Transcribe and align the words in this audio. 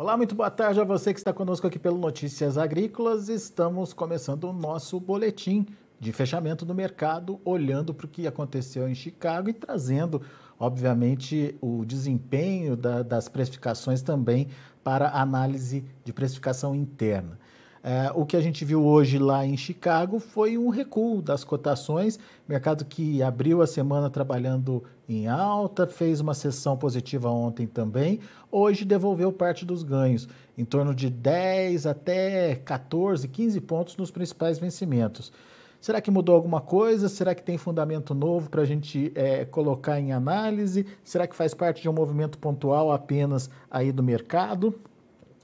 Olá, 0.00 0.16
muito 0.16 0.32
boa 0.32 0.48
tarde 0.48 0.80
a 0.80 0.84
você 0.84 1.12
que 1.12 1.18
está 1.18 1.32
conosco 1.32 1.66
aqui 1.66 1.76
pelo 1.76 1.98
Notícias 1.98 2.56
Agrícolas. 2.56 3.28
Estamos 3.28 3.92
começando 3.92 4.44
o 4.44 4.52
nosso 4.52 5.00
boletim 5.00 5.66
de 5.98 6.12
fechamento 6.12 6.64
do 6.64 6.72
mercado, 6.72 7.40
olhando 7.44 7.92
para 7.92 8.06
o 8.06 8.08
que 8.08 8.24
aconteceu 8.24 8.88
em 8.88 8.94
Chicago 8.94 9.50
e 9.50 9.52
trazendo, 9.52 10.22
obviamente, 10.56 11.56
o 11.60 11.84
desempenho 11.84 12.76
da, 12.76 13.02
das 13.02 13.28
precificações 13.28 14.00
também 14.00 14.46
para 14.84 15.10
análise 15.10 15.84
de 16.04 16.12
precificação 16.12 16.76
interna. 16.76 17.36
É, 17.82 18.10
o 18.14 18.26
que 18.26 18.36
a 18.36 18.40
gente 18.40 18.64
viu 18.64 18.84
hoje 18.84 19.18
lá 19.18 19.46
em 19.46 19.56
Chicago 19.56 20.18
foi 20.18 20.58
um 20.58 20.68
recuo 20.68 21.22
das 21.22 21.44
cotações, 21.44 22.18
mercado 22.48 22.84
que 22.84 23.22
abriu 23.22 23.62
a 23.62 23.66
semana 23.66 24.10
trabalhando 24.10 24.82
em 25.08 25.28
alta, 25.28 25.86
fez 25.86 26.20
uma 26.20 26.34
sessão 26.34 26.76
positiva 26.76 27.30
ontem 27.30 27.66
também, 27.66 28.20
hoje 28.50 28.84
devolveu 28.84 29.32
parte 29.32 29.64
dos 29.64 29.82
ganhos, 29.82 30.28
em 30.56 30.64
torno 30.64 30.94
de 30.94 31.08
10 31.08 31.86
até 31.86 32.56
14, 32.56 33.28
15 33.28 33.60
pontos 33.60 33.96
nos 33.96 34.10
principais 34.10 34.58
vencimentos. 34.58 35.32
Será 35.80 36.00
que 36.00 36.10
mudou 36.10 36.34
alguma 36.34 36.60
coisa? 36.60 37.08
Será 37.08 37.34
que 37.36 37.42
tem 37.42 37.56
fundamento 37.56 38.12
novo 38.12 38.50
para 38.50 38.62
a 38.62 38.64
gente 38.64 39.12
é, 39.14 39.44
colocar 39.44 40.00
em 40.00 40.12
análise? 40.12 40.84
Será 41.04 41.26
que 41.26 41.36
faz 41.36 41.54
parte 41.54 41.80
de 41.80 41.88
um 41.88 41.92
movimento 41.92 42.36
pontual 42.36 42.90
apenas 42.90 43.48
aí 43.70 43.92
do 43.92 44.02
mercado? 44.02 44.74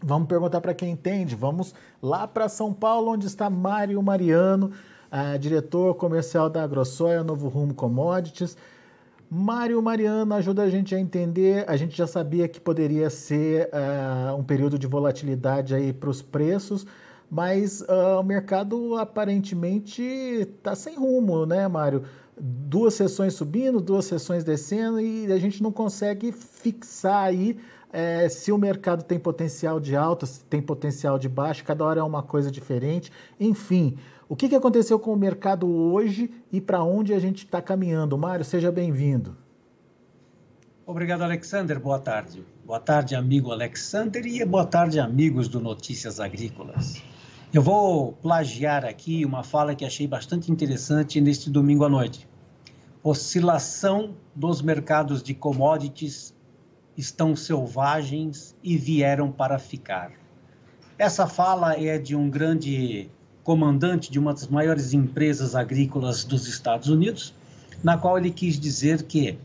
Vamos 0.06 0.28
perguntar 0.28 0.60
para 0.60 0.74
quem 0.74 0.90
entende. 0.90 1.34
Vamos 1.34 1.74
lá 2.02 2.28
para 2.28 2.46
São 2.46 2.74
Paulo, 2.74 3.12
onde 3.12 3.26
está 3.26 3.48
Mário 3.48 4.02
Mariano, 4.02 4.70
diretor 5.40 5.94
comercial 5.94 6.50
da 6.50 6.62
AgroSoia 6.62 7.24
Novo 7.24 7.48
Rumo 7.48 7.72
Commodities. 7.72 8.54
Mário 9.30 9.80
Mariano 9.80 10.34
ajuda 10.34 10.62
a 10.64 10.68
gente 10.68 10.94
a 10.94 11.00
entender. 11.00 11.64
A 11.66 11.74
gente 11.78 11.96
já 11.96 12.06
sabia 12.06 12.46
que 12.46 12.60
poderia 12.60 13.08
ser 13.08 13.70
uh, 13.72 14.36
um 14.36 14.44
período 14.44 14.78
de 14.78 14.86
volatilidade 14.86 15.74
aí 15.74 15.90
para 15.90 16.10
os 16.10 16.20
preços, 16.20 16.86
mas 17.30 17.80
uh, 17.80 18.20
o 18.20 18.22
mercado 18.22 18.98
aparentemente 18.98 20.02
está 20.02 20.74
sem 20.74 20.96
rumo, 20.96 21.46
né, 21.46 21.66
Mário? 21.66 22.02
Duas 22.38 22.92
sessões 22.92 23.32
subindo, 23.32 23.80
duas 23.80 24.04
sessões 24.04 24.44
descendo 24.44 25.00
e 25.00 25.32
a 25.32 25.38
gente 25.38 25.62
não 25.62 25.72
consegue 25.72 26.30
fixar 26.30 27.24
aí 27.24 27.58
é, 27.94 28.28
se 28.28 28.50
o 28.50 28.58
mercado 28.58 29.04
tem 29.04 29.20
potencial 29.20 29.78
de 29.78 29.94
alta, 29.94 30.26
se 30.26 30.44
tem 30.46 30.60
potencial 30.60 31.16
de 31.16 31.28
baixa, 31.28 31.62
cada 31.62 31.84
hora 31.84 32.00
é 32.00 32.02
uma 32.02 32.24
coisa 32.24 32.50
diferente. 32.50 33.12
Enfim, 33.38 33.96
o 34.28 34.34
que, 34.34 34.48
que 34.48 34.56
aconteceu 34.56 34.98
com 34.98 35.12
o 35.12 35.16
mercado 35.16 35.68
hoje 35.70 36.28
e 36.50 36.60
para 36.60 36.82
onde 36.82 37.14
a 37.14 37.20
gente 37.20 37.44
está 37.44 37.62
caminhando? 37.62 38.18
Mário, 38.18 38.44
seja 38.44 38.72
bem-vindo. 38.72 39.36
Obrigado, 40.84 41.22
Alexander. 41.22 41.78
Boa 41.78 42.00
tarde. 42.00 42.44
Boa 42.66 42.80
tarde, 42.80 43.14
amigo 43.14 43.52
Alexander, 43.52 44.26
e 44.26 44.44
boa 44.44 44.66
tarde, 44.66 44.98
amigos 44.98 45.46
do 45.46 45.60
Notícias 45.60 46.18
Agrícolas. 46.18 47.00
Eu 47.52 47.62
vou 47.62 48.14
plagiar 48.14 48.84
aqui 48.84 49.24
uma 49.24 49.44
fala 49.44 49.72
que 49.72 49.84
achei 49.84 50.08
bastante 50.08 50.50
interessante 50.50 51.20
neste 51.20 51.48
domingo 51.48 51.84
à 51.84 51.88
noite. 51.88 52.26
Oscilação 53.04 54.16
dos 54.34 54.60
mercados 54.60 55.22
de 55.22 55.32
commodities 55.32 56.33
estão 56.96 57.34
selvagens 57.34 58.54
e 58.62 58.76
vieram 58.76 59.30
para 59.30 59.58
ficar. 59.58 60.12
Essa 60.98 61.26
fala 61.26 61.74
é 61.74 61.98
de 61.98 62.14
um 62.14 62.30
grande 62.30 63.08
comandante 63.42 64.10
de 64.10 64.18
uma 64.18 64.32
das 64.32 64.48
maiores 64.48 64.94
empresas 64.94 65.54
agrícolas 65.54 66.24
dos 66.24 66.46
Estados 66.46 66.88
Unidos, 66.88 67.34
na 67.82 67.98
qual 67.98 68.16
ele 68.16 68.30
quis 68.30 68.58
dizer 68.58 69.02
que 69.02 69.38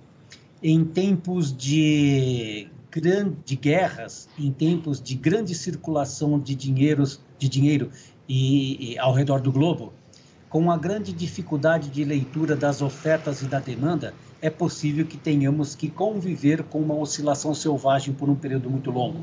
em 0.64 0.86
tempos 0.86 1.56
de 1.56 2.68
grande 2.92 3.56
guerras, 3.56 4.30
em 4.38 4.52
tempos 4.52 5.02
de 5.02 5.16
grande 5.16 5.54
circulação 5.54 6.40
de 6.40 6.56
dinheiros, 6.56 7.20
de 7.38 7.48
dinheiro 7.48 7.92
e, 8.28 8.94
e 8.94 9.00
ao 9.00 9.14
redor 9.14 9.42
do 9.42 9.52
globo, 9.52 9.94
com 10.50 10.72
a 10.72 10.78
grande 10.78 11.14
dificuldade 11.14 11.90
de 11.90 12.04
leitura 12.04 12.56
das 12.56 12.82
ofertas 12.82 13.42
e 13.42 13.46
da 13.46 13.60
demanda, 13.60 14.14
é 14.42 14.50
possível 14.50 15.06
que 15.06 15.18
tenhamos 15.18 15.76
que 15.76 15.90
conviver 15.90 16.64
com 16.64 16.80
uma 16.80 16.96
oscilação 16.96 17.54
selvagem 17.54 18.14
por 18.14 18.30
um 18.30 18.36
período 18.36 18.70
muito 18.70 18.90
longo. 18.90 19.20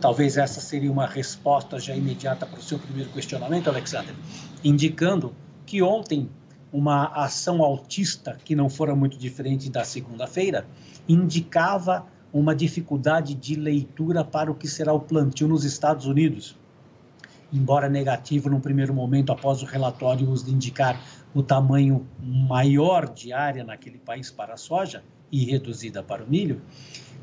Talvez 0.00 0.36
essa 0.36 0.60
seria 0.60 0.90
uma 0.90 1.06
resposta 1.06 1.78
já 1.78 1.94
imediata 1.94 2.46
para 2.46 2.58
o 2.58 2.62
seu 2.62 2.78
primeiro 2.78 3.10
questionamento, 3.10 3.68
Alexander, 3.68 4.14
indicando 4.64 5.34
que 5.66 5.82
ontem 5.82 6.28
uma 6.72 7.06
ação 7.06 7.62
altista, 7.62 8.38
que 8.44 8.54
não 8.54 8.70
fora 8.70 8.94
muito 8.94 9.16
diferente 9.18 9.68
da 9.68 9.84
segunda-feira, 9.84 10.66
indicava 11.08 12.06
uma 12.32 12.54
dificuldade 12.54 13.34
de 13.34 13.56
leitura 13.56 14.24
para 14.24 14.50
o 14.50 14.54
que 14.54 14.68
será 14.68 14.92
o 14.92 15.00
plantio 15.00 15.48
nos 15.48 15.64
Estados 15.64 16.06
Unidos. 16.06 16.56
Embora 17.52 17.88
negativo 17.88 18.48
no 18.48 18.60
primeiro 18.60 18.94
momento, 18.94 19.32
após 19.32 19.62
o 19.62 19.66
relatório 19.66 20.26
nos 20.26 20.46
indicar 20.46 21.00
o 21.34 21.42
tamanho 21.42 22.06
maior 22.20 23.08
de 23.08 23.32
área 23.32 23.64
naquele 23.64 23.98
país 23.98 24.30
para 24.30 24.54
a 24.54 24.56
soja 24.56 25.02
e 25.32 25.44
reduzida 25.44 26.02
para 26.02 26.24
o 26.24 26.28
milho, 26.28 26.62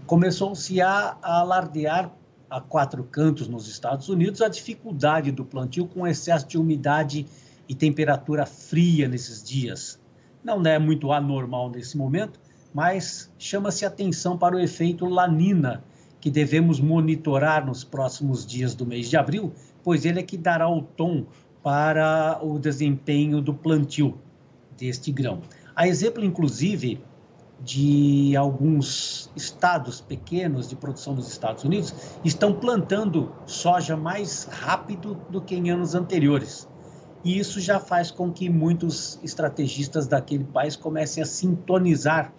começou-se 0.06 0.82
a, 0.82 1.18
alardear 1.22 2.12
a 2.50 2.62
quatro 2.62 3.04
cantos 3.04 3.48
nos 3.48 3.68
Estados 3.68 4.10
Unidos 4.10 4.42
a 4.42 4.48
dificuldade 4.48 5.32
do 5.32 5.44
plantio 5.44 5.88
com 5.88 6.08
excesso 6.08 6.48
de 6.48 6.58
umidade 6.58 7.26
e 7.68 7.76
temperatura 7.76 8.46
fria 8.46 9.08
nesses 9.08 9.44
dias. 9.44 10.00
Não 10.44 10.62
é 10.66 10.80
muito 10.80 11.12
anormal 11.12 11.70
nesse 11.70 11.98
momento, 11.98 12.40
mas 12.74 13.32
chama-se 13.38 13.86
atenção 13.86 14.38
para 14.38 14.56
o 14.56 14.60
efeito 14.60 15.06
lanina 15.06 15.84
que 16.28 16.32
devemos 16.32 16.82
monitorar 16.82 17.66
nos 17.66 17.86
próximos 17.86 18.46
dias 18.46 18.76
do 18.76 18.86
mês 18.86 19.10
de 19.10 19.16
abril, 19.16 19.54
pois 19.82 20.04
ele 20.04 20.20
é 20.20 20.24
que 20.24 20.36
dará 20.36 20.68
o 20.68 20.82
tom 20.82 21.26
para 21.64 22.38
o 22.44 22.60
desempenho 22.60 23.42
do 23.42 23.54
plantio 23.54 24.18
deste 24.78 25.10
grão. 25.10 25.40
A 25.74 25.88
exemplo, 25.88 26.26
inclusive, 26.26 27.02
de 27.64 28.36
alguns 28.36 29.32
estados 29.38 30.02
pequenos 30.02 30.68
de 30.68 30.76
produção 30.76 31.16
nos 31.16 31.32
Estados 31.32 31.64
Unidos 31.64 31.96
estão 32.26 32.52
plantando 32.52 33.34
soja 33.46 33.96
mais 33.96 34.50
rápido 34.52 35.18
do 35.30 35.40
que 35.40 35.56
em 35.56 35.72
anos 35.72 35.96
anteriores. 35.96 36.68
E 37.24 37.40
isso 37.40 37.62
já 37.62 37.80
faz 37.80 38.12
com 38.12 38.34
que 38.34 38.50
muitos 38.50 39.18
estrategistas 39.24 40.08
daquele 40.08 40.44
país 40.44 40.76
comecem 40.76 41.24
a 41.24 41.26
sintonizar 41.26 42.34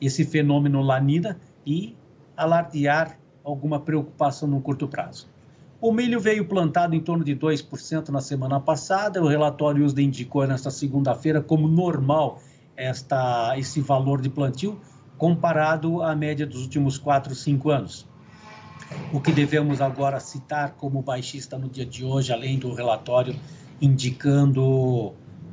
esse 0.00 0.24
fenômeno 0.24 0.80
lanina 0.80 1.40
e 1.66 1.96
alardear 2.36 3.18
alguma 3.44 3.80
preocupação 3.80 4.48
no 4.48 4.60
curto 4.60 4.86
prazo. 4.88 5.28
O 5.80 5.92
milho 5.92 6.20
veio 6.20 6.44
plantado 6.46 6.94
em 6.94 7.00
torno 7.00 7.24
de 7.24 7.34
2% 7.34 8.08
na 8.10 8.20
semana 8.20 8.60
passada. 8.60 9.20
O 9.20 9.26
relatório 9.26 9.84
USDA 9.84 10.02
indicou 10.02 10.46
nesta 10.46 10.70
segunda-feira 10.70 11.40
como 11.40 11.66
normal 11.66 12.40
esta, 12.76 13.58
esse 13.58 13.80
valor 13.80 14.20
de 14.20 14.30
plantio 14.30 14.80
comparado 15.18 16.02
à 16.02 16.14
média 16.14 16.46
dos 16.46 16.62
últimos 16.62 16.98
4, 16.98 17.34
5 17.34 17.70
anos. 17.70 18.06
O 19.12 19.20
que 19.20 19.32
devemos 19.32 19.80
agora 19.80 20.20
citar 20.20 20.72
como 20.72 21.02
baixista 21.02 21.58
no 21.58 21.68
dia 21.68 21.86
de 21.86 22.04
hoje, 22.04 22.32
além 22.32 22.58
do 22.58 22.72
relatório 22.74 23.34
indicando 23.80 24.62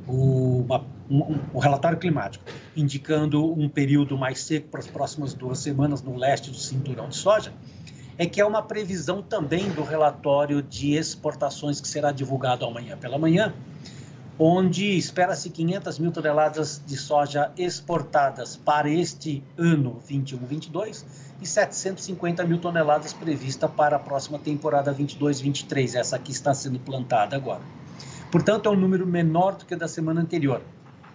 o, 0.06 0.64
uma, 0.64 0.84
um, 1.10 1.38
um 1.54 1.58
relatório 1.58 1.98
climático, 1.98 2.44
indicando 2.76 3.44
um 3.52 3.68
período 3.68 4.16
mais 4.16 4.40
seco 4.40 4.68
para 4.68 4.78
as 4.78 4.86
próximas 4.86 5.34
duas 5.34 5.58
semanas 5.58 6.00
no 6.02 6.16
leste 6.16 6.50
do 6.50 6.56
cinturão 6.56 7.08
de 7.08 7.16
soja, 7.16 7.52
é 8.20 8.26
que 8.26 8.38
é 8.38 8.44
uma 8.44 8.60
previsão 8.60 9.22
também 9.22 9.70
do 9.70 9.82
relatório 9.82 10.60
de 10.60 10.92
exportações 10.92 11.80
que 11.80 11.88
será 11.88 12.12
divulgado 12.12 12.66
amanhã 12.66 12.94
pela 12.94 13.16
manhã, 13.16 13.54
onde 14.38 14.84
espera-se 14.98 15.48
500 15.48 15.98
mil 15.98 16.12
toneladas 16.12 16.82
de 16.84 16.98
soja 16.98 17.50
exportadas 17.56 18.56
para 18.58 18.90
este 18.90 19.42
ano 19.56 20.02
21-22 20.06 21.02
e 21.40 21.46
750 21.46 22.44
mil 22.44 22.58
toneladas 22.58 23.14
prevista 23.14 23.66
para 23.66 23.96
a 23.96 23.98
próxima 23.98 24.38
temporada 24.38 24.94
22-23, 24.94 25.94
essa 25.94 26.18
que 26.18 26.30
está 26.30 26.52
sendo 26.52 26.78
plantada 26.78 27.34
agora. 27.34 27.62
Portanto, 28.30 28.68
é 28.68 28.70
um 28.70 28.76
número 28.76 29.06
menor 29.06 29.56
do 29.56 29.64
que 29.64 29.74
da 29.74 29.88
semana 29.88 30.20
anterior. 30.20 30.60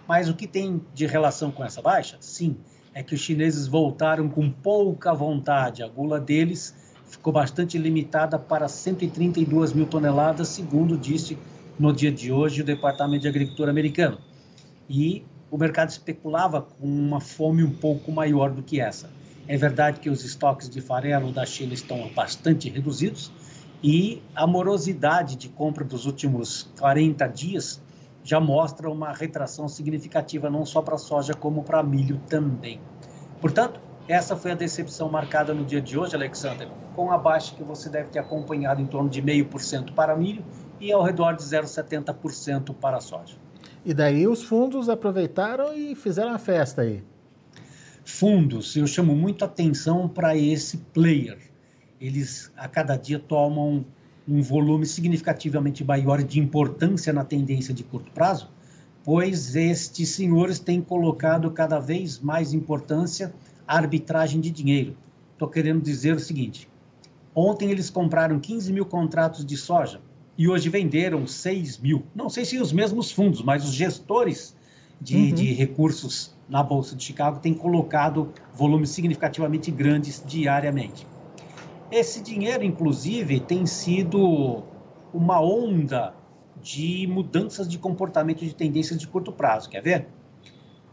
Mas 0.08 0.28
o 0.28 0.34
que 0.34 0.48
tem 0.48 0.84
de 0.92 1.06
relação 1.06 1.52
com 1.52 1.64
essa 1.64 1.80
baixa? 1.80 2.16
Sim, 2.18 2.56
é 2.92 3.00
que 3.00 3.14
os 3.14 3.20
chineses 3.20 3.68
voltaram 3.68 4.28
com 4.28 4.50
pouca 4.50 5.14
vontade. 5.14 5.84
A 5.84 5.86
gula 5.86 6.18
deles 6.18 6.85
ficou 7.06 7.32
bastante 7.32 7.78
limitada 7.78 8.38
para 8.38 8.68
132 8.68 9.72
mil 9.72 9.86
toneladas, 9.86 10.48
segundo 10.48 10.96
disse 10.96 11.38
no 11.78 11.92
dia 11.92 12.10
de 12.10 12.32
hoje 12.32 12.62
o 12.62 12.64
Departamento 12.64 13.22
de 13.22 13.28
Agricultura 13.28 13.70
americano. 13.70 14.18
E 14.88 15.24
o 15.50 15.56
mercado 15.56 15.90
especulava 15.90 16.62
com 16.62 16.86
uma 16.86 17.20
fome 17.20 17.62
um 17.62 17.70
pouco 17.70 18.10
maior 18.10 18.50
do 18.50 18.62
que 18.62 18.80
essa. 18.80 19.10
É 19.48 19.56
verdade 19.56 20.00
que 20.00 20.10
os 20.10 20.24
estoques 20.24 20.68
de 20.68 20.80
farelo 20.80 21.32
da 21.32 21.46
China 21.46 21.72
estão 21.72 22.10
bastante 22.14 22.68
reduzidos 22.68 23.30
e 23.82 24.22
a 24.34 24.46
morosidade 24.46 25.36
de 25.36 25.48
compra 25.48 25.84
dos 25.84 26.06
últimos 26.06 26.68
40 26.78 27.26
dias 27.28 27.80
já 28.24 28.40
mostra 28.40 28.90
uma 28.90 29.12
retração 29.12 29.68
significativa 29.68 30.50
não 30.50 30.66
só 30.66 30.82
para 30.82 30.98
soja 30.98 31.32
como 31.32 31.62
para 31.62 31.82
milho 31.82 32.20
também. 32.28 32.80
Portanto, 33.40 33.80
Essa 34.08 34.36
foi 34.36 34.52
a 34.52 34.54
decepção 34.54 35.10
marcada 35.10 35.52
no 35.52 35.64
dia 35.64 35.80
de 35.80 35.98
hoje, 35.98 36.14
Alexander, 36.14 36.68
com 36.94 37.10
a 37.10 37.18
baixa 37.18 37.52
que 37.56 37.64
você 37.64 37.88
deve 37.88 38.08
ter 38.10 38.20
acompanhado 38.20 38.80
em 38.80 38.86
torno 38.86 39.10
de 39.10 39.20
0,5% 39.20 39.94
para 39.94 40.14
milho 40.14 40.44
e 40.80 40.92
ao 40.92 41.02
redor 41.02 41.32
de 41.32 41.42
0,70% 41.42 42.72
para 42.74 42.98
a 42.98 43.00
soja. 43.00 43.34
E 43.84 43.92
daí 43.92 44.28
os 44.28 44.44
fundos 44.44 44.88
aproveitaram 44.88 45.74
e 45.74 45.96
fizeram 45.96 46.32
a 46.32 46.38
festa 46.38 46.82
aí. 46.82 47.02
Fundos, 48.04 48.76
eu 48.76 48.86
chamo 48.86 49.16
muito 49.16 49.44
atenção 49.44 50.08
para 50.08 50.36
esse 50.36 50.76
player. 50.94 51.38
Eles 52.00 52.52
a 52.56 52.68
cada 52.68 52.96
dia 52.96 53.18
tomam 53.18 53.84
um 54.28 54.40
volume 54.40 54.86
significativamente 54.86 55.82
maior 55.84 56.22
de 56.22 56.38
importância 56.38 57.12
na 57.12 57.24
tendência 57.24 57.74
de 57.74 57.82
curto 57.82 58.12
prazo, 58.12 58.50
pois 59.02 59.56
estes 59.56 60.10
senhores 60.10 60.60
têm 60.60 60.80
colocado 60.80 61.50
cada 61.50 61.80
vez 61.80 62.20
mais 62.20 62.52
importância 62.52 63.34
arbitragem 63.66 64.40
de 64.40 64.50
dinheiro. 64.50 64.96
Estou 65.32 65.48
querendo 65.48 65.82
dizer 65.82 66.14
o 66.14 66.20
seguinte: 66.20 66.68
ontem 67.34 67.70
eles 67.70 67.90
compraram 67.90 68.38
15 68.38 68.72
mil 68.72 68.86
contratos 68.86 69.44
de 69.44 69.56
soja 69.56 70.00
e 70.38 70.48
hoje 70.48 70.68
venderam 70.68 71.26
6 71.26 71.78
mil. 71.78 72.04
Não 72.14 72.28
sei 72.28 72.44
se 72.44 72.58
os 72.58 72.72
mesmos 72.72 73.10
fundos, 73.10 73.42
mas 73.42 73.64
os 73.64 73.72
gestores 73.72 74.56
de, 75.00 75.16
uhum. 75.16 75.34
de 75.34 75.52
recursos 75.52 76.34
na 76.48 76.62
Bolsa 76.62 76.94
de 76.94 77.04
Chicago 77.04 77.40
têm 77.40 77.54
colocado 77.54 78.32
volumes 78.54 78.90
significativamente 78.90 79.70
grandes 79.70 80.22
diariamente. 80.24 81.06
Esse 81.90 82.22
dinheiro, 82.22 82.64
inclusive, 82.64 83.40
tem 83.40 83.64
sido 83.66 84.64
uma 85.12 85.40
onda 85.40 86.14
de 86.60 87.06
mudanças 87.06 87.68
de 87.68 87.78
comportamento 87.78 88.44
de 88.44 88.54
tendências 88.54 88.98
de 88.98 89.06
curto 89.06 89.32
prazo. 89.32 89.68
Quer 89.68 89.82
ver? 89.82 90.08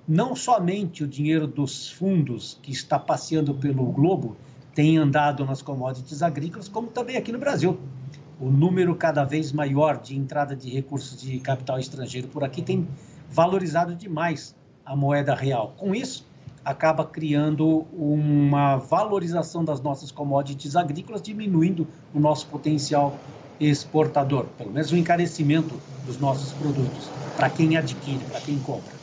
Não 0.08 0.36
somente 0.36 1.02
o 1.02 1.08
dinheiro 1.08 1.48
dos 1.48 1.90
fundos 1.90 2.60
que 2.62 2.74
está 2.74 3.00
passeando 3.00 3.54
pelo 3.54 3.86
globo 3.86 4.36
tem 4.76 4.98
andado 4.98 5.46
nas 5.46 5.62
commodities 5.62 6.22
agrícolas, 6.22 6.68
como 6.68 6.88
também 6.88 7.16
aqui 7.16 7.32
no 7.32 7.40
Brasil. 7.40 7.80
O 8.38 8.50
número 8.50 8.94
cada 8.96 9.24
vez 9.24 9.54
maior 9.54 9.98
de 9.98 10.18
entrada 10.18 10.58
de 10.58 10.70
recursos 10.70 11.22
de 11.22 11.40
capital 11.40 11.80
estrangeiro 11.80 12.28
por 12.28 12.44
aqui 12.44 12.62
tem 12.62 12.86
valorizado 13.30 13.96
demais 13.96 14.54
a 14.86 14.94
moeda 14.94 15.34
real. 15.34 15.74
Com 15.78 15.96
isso, 15.96 16.26
acaba 16.66 17.06
criando 17.06 17.86
uma 17.98 18.76
valorização 18.76 19.64
das 19.64 19.80
nossas 19.80 20.12
commodities 20.12 20.76
agrícolas, 20.76 21.22
diminuindo 21.22 21.88
o 22.14 22.20
nosso 22.20 22.48
potencial 22.48 23.18
exportador, 23.58 24.48
pelo 24.58 24.72
menos 24.72 24.92
o 24.92 24.98
encarecimento 24.98 25.80
dos 26.06 26.18
nossos 26.18 26.52
produtos, 26.52 27.08
para 27.38 27.50
quem 27.50 27.78
adquire, 27.78 28.26
para 28.26 28.42
quem 28.42 28.60
compra. 28.60 29.03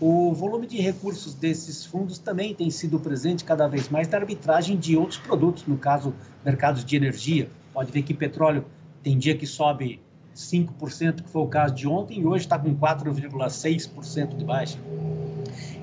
O 0.00 0.32
volume 0.32 0.66
de 0.66 0.80
recursos 0.80 1.34
desses 1.34 1.84
fundos 1.84 2.18
também 2.18 2.54
tem 2.54 2.70
sido 2.70 2.98
presente 2.98 3.44
cada 3.44 3.68
vez 3.68 3.90
mais 3.90 4.08
na 4.08 4.16
arbitragem 4.16 4.78
de 4.78 4.96
outros 4.96 5.18
produtos, 5.18 5.66
no 5.66 5.76
caso, 5.76 6.14
mercados 6.42 6.82
de 6.82 6.96
energia. 6.96 7.50
Pode 7.74 7.92
ver 7.92 8.00
que 8.00 8.14
petróleo 8.14 8.64
tem 9.02 9.18
dia 9.18 9.36
que 9.36 9.46
sobe 9.46 10.00
5%, 10.34 11.22
que 11.22 11.28
foi 11.28 11.42
o 11.42 11.46
caso 11.46 11.74
de 11.74 11.86
ontem, 11.86 12.20
e 12.20 12.24
hoje 12.24 12.46
está 12.46 12.58
com 12.58 12.74
4,6% 12.74 14.38
de 14.38 14.44
baixa. 14.44 14.78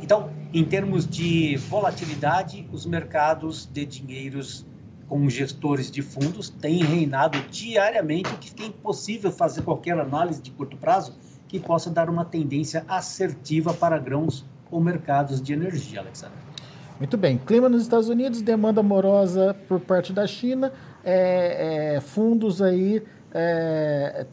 Então, 0.02 0.31
em 0.52 0.66
termos 0.66 1.08
de 1.08 1.56
volatilidade, 1.58 2.68
os 2.72 2.88
mercados 2.88 3.68
de 3.72 3.86
dinheiros 3.86 4.66
com 5.08 5.30
gestores 5.30 5.92
de 5.92 6.02
fundos 6.02 6.50
têm 6.50 6.84
reinado 6.84 7.40
diariamente, 7.52 8.34
que 8.38 8.50
fica 8.50 8.64
impossível 8.64 9.31
fazer 9.31 9.62
qualquer 9.62 10.00
análise 10.00 10.42
de 10.42 10.50
curto 10.50 10.75
prazo 10.75 11.14
que 11.47 11.59
possa 11.59 11.89
dar 11.89 12.09
uma 12.09 12.25
tendência 12.25 12.83
assertiva 12.88 13.73
para 13.73 13.97
grãos 13.97 14.45
ou 14.69 14.81
mercados 14.81 15.41
de 15.41 15.53
energia, 15.53 16.01
Alexandre. 16.01 16.38
Muito 16.99 17.15
bem. 17.15 17.38
Clima 17.38 17.69
nos 17.69 17.83
Estados 17.83 18.09
Unidos, 18.09 18.41
demanda 18.41 18.81
amorosa 18.81 19.55
por 19.67 19.79
parte 19.79 20.11
da 20.11 20.25
China, 20.25 20.73
é, 21.03 21.95
é, 21.95 22.01
fundos 22.01 22.61
aí 22.61 23.03
é, 23.33 24.25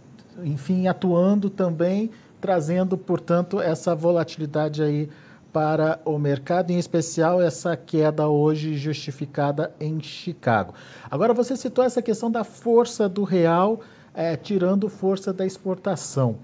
enfim, 0.43 0.89
atuando 0.89 1.51
também, 1.51 2.11
trazendo, 2.41 2.97
portanto, 2.97 3.61
essa 3.61 3.95
volatilidade 3.95 4.83
aí 4.83 5.09
para 5.53 6.01
o 6.05 6.19
mercado, 6.19 6.71
em 6.73 6.79
especial 6.79 7.41
essa 7.41 7.77
queda 7.77 8.29
hoje 8.29 8.77
justificada 8.77 9.73
em 9.79 10.01
Chicago. 10.01 10.75
Agora, 11.09 11.33
você 11.33 11.57
citou 11.57 11.85
essa 11.85 12.03
questão 12.03 12.31
da 12.31 12.43
força 12.43 13.09
do 13.09 13.23
real, 13.23 13.81
é, 14.13 14.37
tirando 14.37 14.89
força 14.89 15.33
da 15.33 15.47
exportação. 15.47 16.37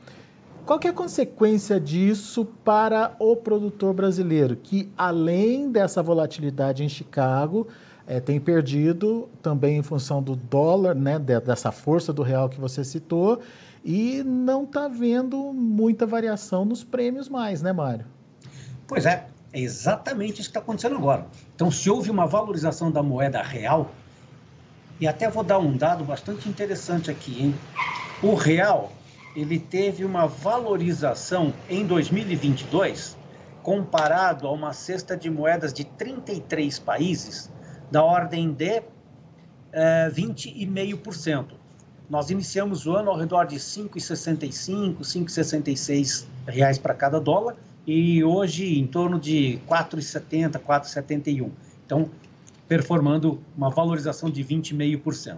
Qual 0.71 0.79
é 0.85 0.87
a 0.87 0.93
consequência 0.93 1.81
disso 1.81 2.45
para 2.45 3.17
o 3.19 3.35
produtor 3.35 3.93
brasileiro, 3.93 4.55
que 4.55 4.89
além 4.97 5.69
dessa 5.69 6.01
volatilidade 6.01 6.85
em 6.85 6.89
Chicago, 6.89 7.67
é, 8.07 8.21
tem 8.21 8.39
perdido 8.39 9.29
também 9.43 9.79
em 9.79 9.83
função 9.83 10.23
do 10.23 10.37
dólar, 10.37 10.95
né, 10.95 11.19
dessa 11.19 11.73
força 11.73 12.13
do 12.13 12.23
real 12.23 12.49
que 12.49 12.61
você 12.61 12.85
citou, 12.85 13.41
e 13.85 14.23
não 14.23 14.63
está 14.63 14.87
vendo 14.87 15.53
muita 15.53 16.07
variação 16.07 16.65
nos 16.65 16.85
prêmios 16.85 17.29
mais, 17.29 17.61
né, 17.63 17.73
Mário? 17.73 18.07
Pois 18.87 19.07
é, 19.07 19.27
é 19.53 19.61
exatamente 19.61 20.35
isso 20.35 20.43
que 20.43 20.51
está 20.51 20.61
acontecendo 20.61 20.95
agora. 20.95 21.27
Então, 21.53 21.69
se 21.69 21.91
houve 21.91 22.13
uma 22.13 22.29
valorização 22.29 22.93
da 22.93 23.03
moeda 23.03 23.43
real, 23.43 23.91
e 25.01 25.09
até 25.09 25.29
vou 25.29 25.43
dar 25.43 25.59
um 25.59 25.77
dado 25.77 26.05
bastante 26.05 26.49
interessante 26.49 27.11
aqui, 27.11 27.43
hein? 27.43 27.55
O 28.23 28.37
real, 28.37 28.93
ele 29.35 29.59
teve 29.59 30.05
uma 30.05 30.27
valorização 30.27 31.53
em 31.69 31.87
2022, 31.87 33.17
comparado 33.63 34.47
a 34.47 34.53
uma 34.53 34.73
cesta 34.73 35.17
de 35.17 35.31
moedas 35.31 35.73
de 35.73 35.85
33 35.85 36.79
países, 36.79 37.51
da 37.91 38.03
ordem 38.03 38.53
de 38.53 38.83
é, 39.73 40.11
20,5% 40.11 41.61
nós 42.11 42.29
iniciamos 42.29 42.87
o 42.89 42.97
ano 42.97 43.13
ao 43.13 43.17
redor 43.17 43.45
de 43.45 43.55
5,65, 43.55 44.99
5,66 44.99 46.27
reais 46.45 46.77
para 46.77 46.93
cada 46.93 47.21
dólar 47.21 47.57
e 47.87 48.25
hoje 48.25 48.77
em 48.81 48.85
torno 48.85 49.19
de 49.19 49.61
4,70, 49.69 50.59
4,71. 50.59 51.51
Então, 51.87 52.11
performando 52.67 53.41
uma 53.57 53.71
valorização 53.71 54.29
de 54.29 54.45
20,5%. 54.45 55.37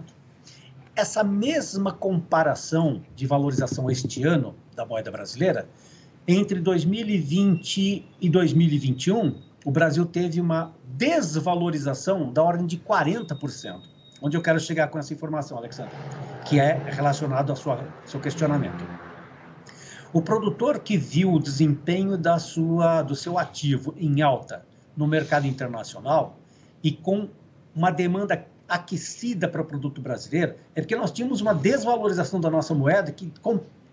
Essa 0.95 1.23
mesma 1.23 1.91
comparação 1.91 3.01
de 3.15 3.25
valorização 3.25 3.89
este 3.89 4.23
ano 4.23 4.55
da 4.75 4.85
moeda 4.85 5.09
brasileira, 5.09 5.67
entre 6.27 6.59
2020 6.59 8.05
e 8.21 8.29
2021, 8.29 9.35
o 9.65 9.71
Brasil 9.71 10.05
teve 10.05 10.39
uma 10.39 10.71
desvalorização 10.85 12.31
da 12.31 12.43
ordem 12.43 12.67
de 12.67 12.77
40%. 12.77 13.81
Onde 14.21 14.37
eu 14.37 14.41
quero 14.41 14.59
chegar 14.59 14.87
com 14.89 14.99
essa 14.99 15.11
informação, 15.11 15.57
Alexandre? 15.57 15.95
Que 16.45 16.59
é 16.59 16.73
relacionado 16.91 17.49
ao 17.49 17.55
sua, 17.55 17.83
seu 18.05 18.19
questionamento. 18.19 18.85
O 20.13 20.21
produtor 20.21 20.77
que 20.77 20.95
viu 20.95 21.33
o 21.33 21.39
desempenho 21.39 22.15
da 22.19 22.37
sua, 22.37 23.01
do 23.01 23.15
seu 23.15 23.39
ativo 23.39 23.95
em 23.97 24.21
alta 24.21 24.63
no 24.95 25.07
mercado 25.07 25.47
internacional 25.47 26.37
e 26.83 26.91
com 26.91 27.27
uma 27.75 27.89
demanda 27.89 28.45
aquecida 28.73 29.47
para 29.47 29.61
o 29.61 29.65
produto 29.65 30.01
brasileiro, 30.01 30.55
é 30.75 30.81
porque 30.81 30.95
nós 30.95 31.11
tínhamos 31.11 31.41
uma 31.41 31.53
desvalorização 31.53 32.39
da 32.39 32.49
nossa 32.49 32.73
moeda 32.73 33.11
que 33.11 33.31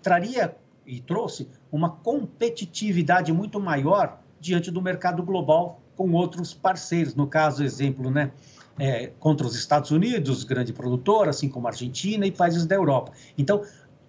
traria 0.02 0.56
e 0.86 1.00
trouxe 1.00 1.48
uma 1.70 1.90
competitividade 1.90 3.32
muito 3.32 3.60
maior 3.60 4.18
diante 4.40 4.70
do 4.70 4.80
mercado 4.80 5.22
global 5.22 5.80
com 5.94 6.10
outros 6.12 6.54
parceiros. 6.54 7.14
No 7.14 7.26
caso, 7.26 7.62
exemplo, 7.62 8.10
né, 8.10 8.32
é, 8.78 9.08
contra 9.20 9.46
os 9.46 9.54
Estados 9.54 9.90
Unidos, 9.90 10.44
grande 10.44 10.72
produtor, 10.72 11.28
assim 11.28 11.48
como 11.48 11.66
a 11.66 11.70
Argentina 11.70 12.26
e 12.26 12.32
países 12.32 12.64
da 12.64 12.74
Europa. 12.74 13.12
Então, 13.36 13.62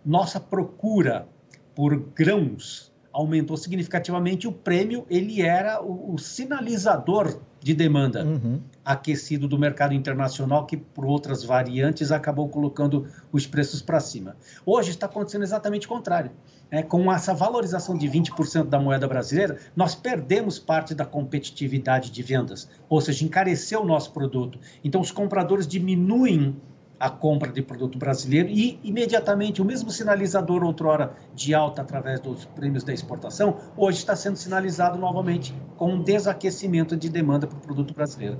nossa 0.05 0.39
procura 0.39 1.27
por 1.75 1.97
grãos 1.97 2.91
aumentou 3.11 3.57
significativamente. 3.57 4.47
O 4.47 4.53
prêmio 4.53 5.05
ele 5.09 5.41
era 5.41 5.83
o, 5.83 6.13
o 6.13 6.17
sinalizador 6.17 7.39
de 7.59 7.73
demanda 7.73 8.25
uhum. 8.25 8.61
Aquecido 8.83 9.47
do 9.47 9.57
mercado 9.57 9.93
internacional, 9.93 10.65
que 10.65 10.77
por 10.77 11.05
outras 11.05 11.43
variantes 11.43 12.11
acabou 12.11 12.49
colocando 12.49 13.07
os 13.31 13.45
preços 13.45 13.81
para 13.81 13.99
cima. 13.99 14.35
Hoje 14.65 14.91
está 14.91 15.05
acontecendo 15.05 15.43
exatamente 15.43 15.85
o 15.85 15.89
contrário 15.89 16.31
é, 16.71 16.81
com 16.81 17.11
essa 17.11 17.33
valorização 17.33 17.97
de 17.97 18.07
20% 18.07 18.63
da 18.63 18.79
moeda 18.79 19.07
brasileira, 19.07 19.57
nós 19.75 19.93
perdemos 19.93 20.57
parte 20.57 20.95
da 20.95 21.05
competitividade 21.05 22.09
de 22.09 22.23
vendas, 22.23 22.69
ou 22.87 23.01
seja, 23.01 23.25
encareceu 23.25 23.81
o 23.81 23.85
nosso 23.85 24.13
produto. 24.13 24.57
Então, 24.81 25.01
os 25.01 25.11
compradores 25.11 25.67
diminuem 25.67 26.55
a 26.97 27.09
compra 27.09 27.51
de 27.51 27.63
produto 27.63 27.97
brasileiro 27.97 28.47
e, 28.47 28.79
imediatamente, 28.83 29.61
o 29.61 29.65
mesmo 29.65 29.89
sinalizador, 29.89 30.63
outrora 30.63 31.13
de 31.33 31.53
alta 31.53 31.81
através 31.81 32.19
dos 32.19 32.45
prêmios 32.45 32.83
da 32.83 32.93
exportação, 32.93 33.57
hoje 33.75 33.97
está 33.97 34.15
sendo 34.15 34.37
sinalizado 34.37 34.99
novamente 34.99 35.53
com 35.75 35.93
um 35.93 36.03
desaquecimento 36.03 36.95
de 36.95 37.09
demanda 37.09 37.47
para 37.47 37.57
o 37.57 37.61
produto 37.61 37.93
brasileiro. 37.93 38.37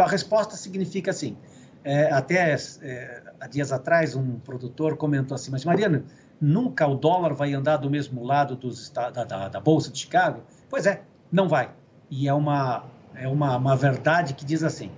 Então, 0.00 0.08
a 0.08 0.10
resposta 0.10 0.56
significa 0.56 1.10
assim: 1.10 1.36
é, 1.84 2.10
até 2.10 2.56
é, 2.80 3.22
há 3.38 3.46
dias 3.46 3.70
atrás, 3.70 4.16
um 4.16 4.38
produtor 4.38 4.96
comentou 4.96 5.34
assim, 5.34 5.50
mas 5.50 5.62
Mariana, 5.62 6.04
nunca 6.40 6.86
o 6.86 6.94
dólar 6.94 7.34
vai 7.34 7.52
andar 7.52 7.76
do 7.76 7.90
mesmo 7.90 8.24
lado 8.24 8.56
dos, 8.56 8.88
da, 8.88 9.10
da, 9.10 9.48
da 9.48 9.60
Bolsa 9.60 9.90
de 9.90 9.98
Chicago? 9.98 10.40
Pois 10.70 10.86
é, 10.86 11.02
não 11.30 11.46
vai. 11.46 11.68
E 12.10 12.26
é 12.26 12.32
uma 12.32 12.86
é 13.14 13.28
uma, 13.28 13.58
uma 13.58 13.76
verdade 13.76 14.32
que 14.32 14.42
diz 14.42 14.62
assim: 14.62 14.90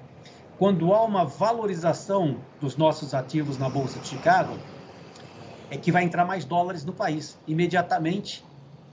quando 0.56 0.94
há 0.94 1.02
uma 1.02 1.24
valorização 1.24 2.36
dos 2.60 2.76
nossos 2.76 3.12
ativos 3.12 3.58
na 3.58 3.68
Bolsa 3.68 3.98
de 3.98 4.06
Chicago, 4.06 4.56
é 5.68 5.76
que 5.76 5.90
vai 5.90 6.04
entrar 6.04 6.24
mais 6.24 6.44
dólares 6.44 6.84
no 6.84 6.92
país. 6.92 7.36
Imediatamente 7.48 8.44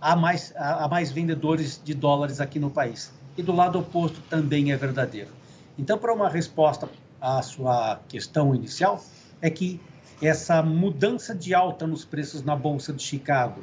há 0.01 0.16
mais, 0.16 0.51
há 0.56 0.88
mais 0.88 1.12
vendedores 1.12 1.80
de 1.84 1.94
dólares 1.94 2.42
aqui 2.42 2.58
no 2.58 2.72
país. 2.72 3.13
E 3.38 3.44
do 3.44 3.51
lado 3.51 3.78
oposto 3.78 4.22
também 4.22 4.72
é 4.72 4.75
verdadeiro. 4.75 5.38
Então, 5.79 5.98
para 5.98 6.13
uma 6.13 6.27
resposta 6.27 6.89
à 7.21 7.41
sua 7.41 8.01
questão 8.09 8.53
inicial, 8.53 9.01
é 9.41 9.50
que 9.50 9.79
essa 10.21 10.62
mudança 10.62 11.33
de 11.33 11.53
alta 11.53 11.88
nos 11.88 12.03
preços 12.03 12.43
na 12.43 12.53
Bolsa 12.53 12.91
de 12.91 13.01
Chicago, 13.01 13.62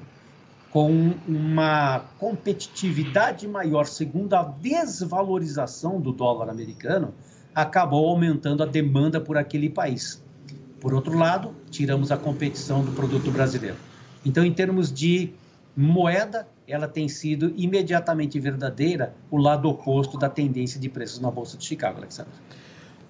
com 0.71 1.13
uma 1.29 2.07
competitividade 2.19 3.47
maior, 3.47 3.85
segundo 3.85 4.33
a 4.33 4.45
desvalorização 4.45 6.01
do 6.01 6.11
dólar 6.11 6.49
americano, 6.49 7.13
acabou 7.55 8.09
aumentando 8.09 8.63
a 8.63 8.67
demanda 8.67 9.21
por 9.21 9.37
aquele 9.37 9.69
país. 9.69 10.25
Por 10.81 10.95
outro 10.95 11.19
lado, 11.19 11.55
tiramos 11.71 12.11
a 12.11 12.17
competição 12.17 12.83
do 12.83 12.93
produto 12.93 13.31
brasileiro. 13.31 13.77
Então, 14.25 14.43
em 14.43 14.55
termos 14.55 14.91
de 14.91 15.35
moeda, 15.77 16.49
ela 16.67 16.89
tem 16.89 17.09
sido 17.09 17.53
imediatamente 17.57 18.39
verdadeira 18.41 19.15
o 19.31 19.37
lado 19.37 19.69
oposto 19.69 20.19
da 20.19 20.29
tendência 20.29 20.81
de 20.81 20.89
preços 20.89 21.21
na 21.21 21.31
Bolsa 21.31 21.57
de 21.57 21.65
Chicago, 21.65 21.99
Alexandre. 21.99 22.33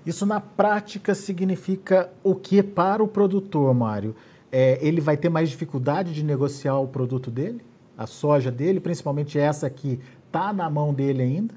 Isso 0.05 0.25
na 0.25 0.41
prática 0.41 1.15
significa 1.15 2.11
o 2.23 2.35
que 2.35 2.63
para 2.63 3.03
o 3.03 3.09
produtor, 3.09 3.75
Mário? 3.75 4.15
É, 4.53 4.79
ele 4.81 5.01
vai 5.01 5.17
ter 5.17 5.29
mais 5.29 5.49
dificuldade 5.49 6.15
de 6.15 6.23
negociar 6.23 6.79
o 6.79 6.87
produto 6.87 7.31
dele, 7.31 7.61
a 7.99 8.07
soja 8.07 8.51
dele, 8.51 8.79
principalmente 8.79 9.39
essa 9.39 9.69
que 9.69 9.99
está 10.27 10.53
na 10.53 10.71
mão 10.71 10.95
dele 10.95 11.23
ainda? 11.23 11.55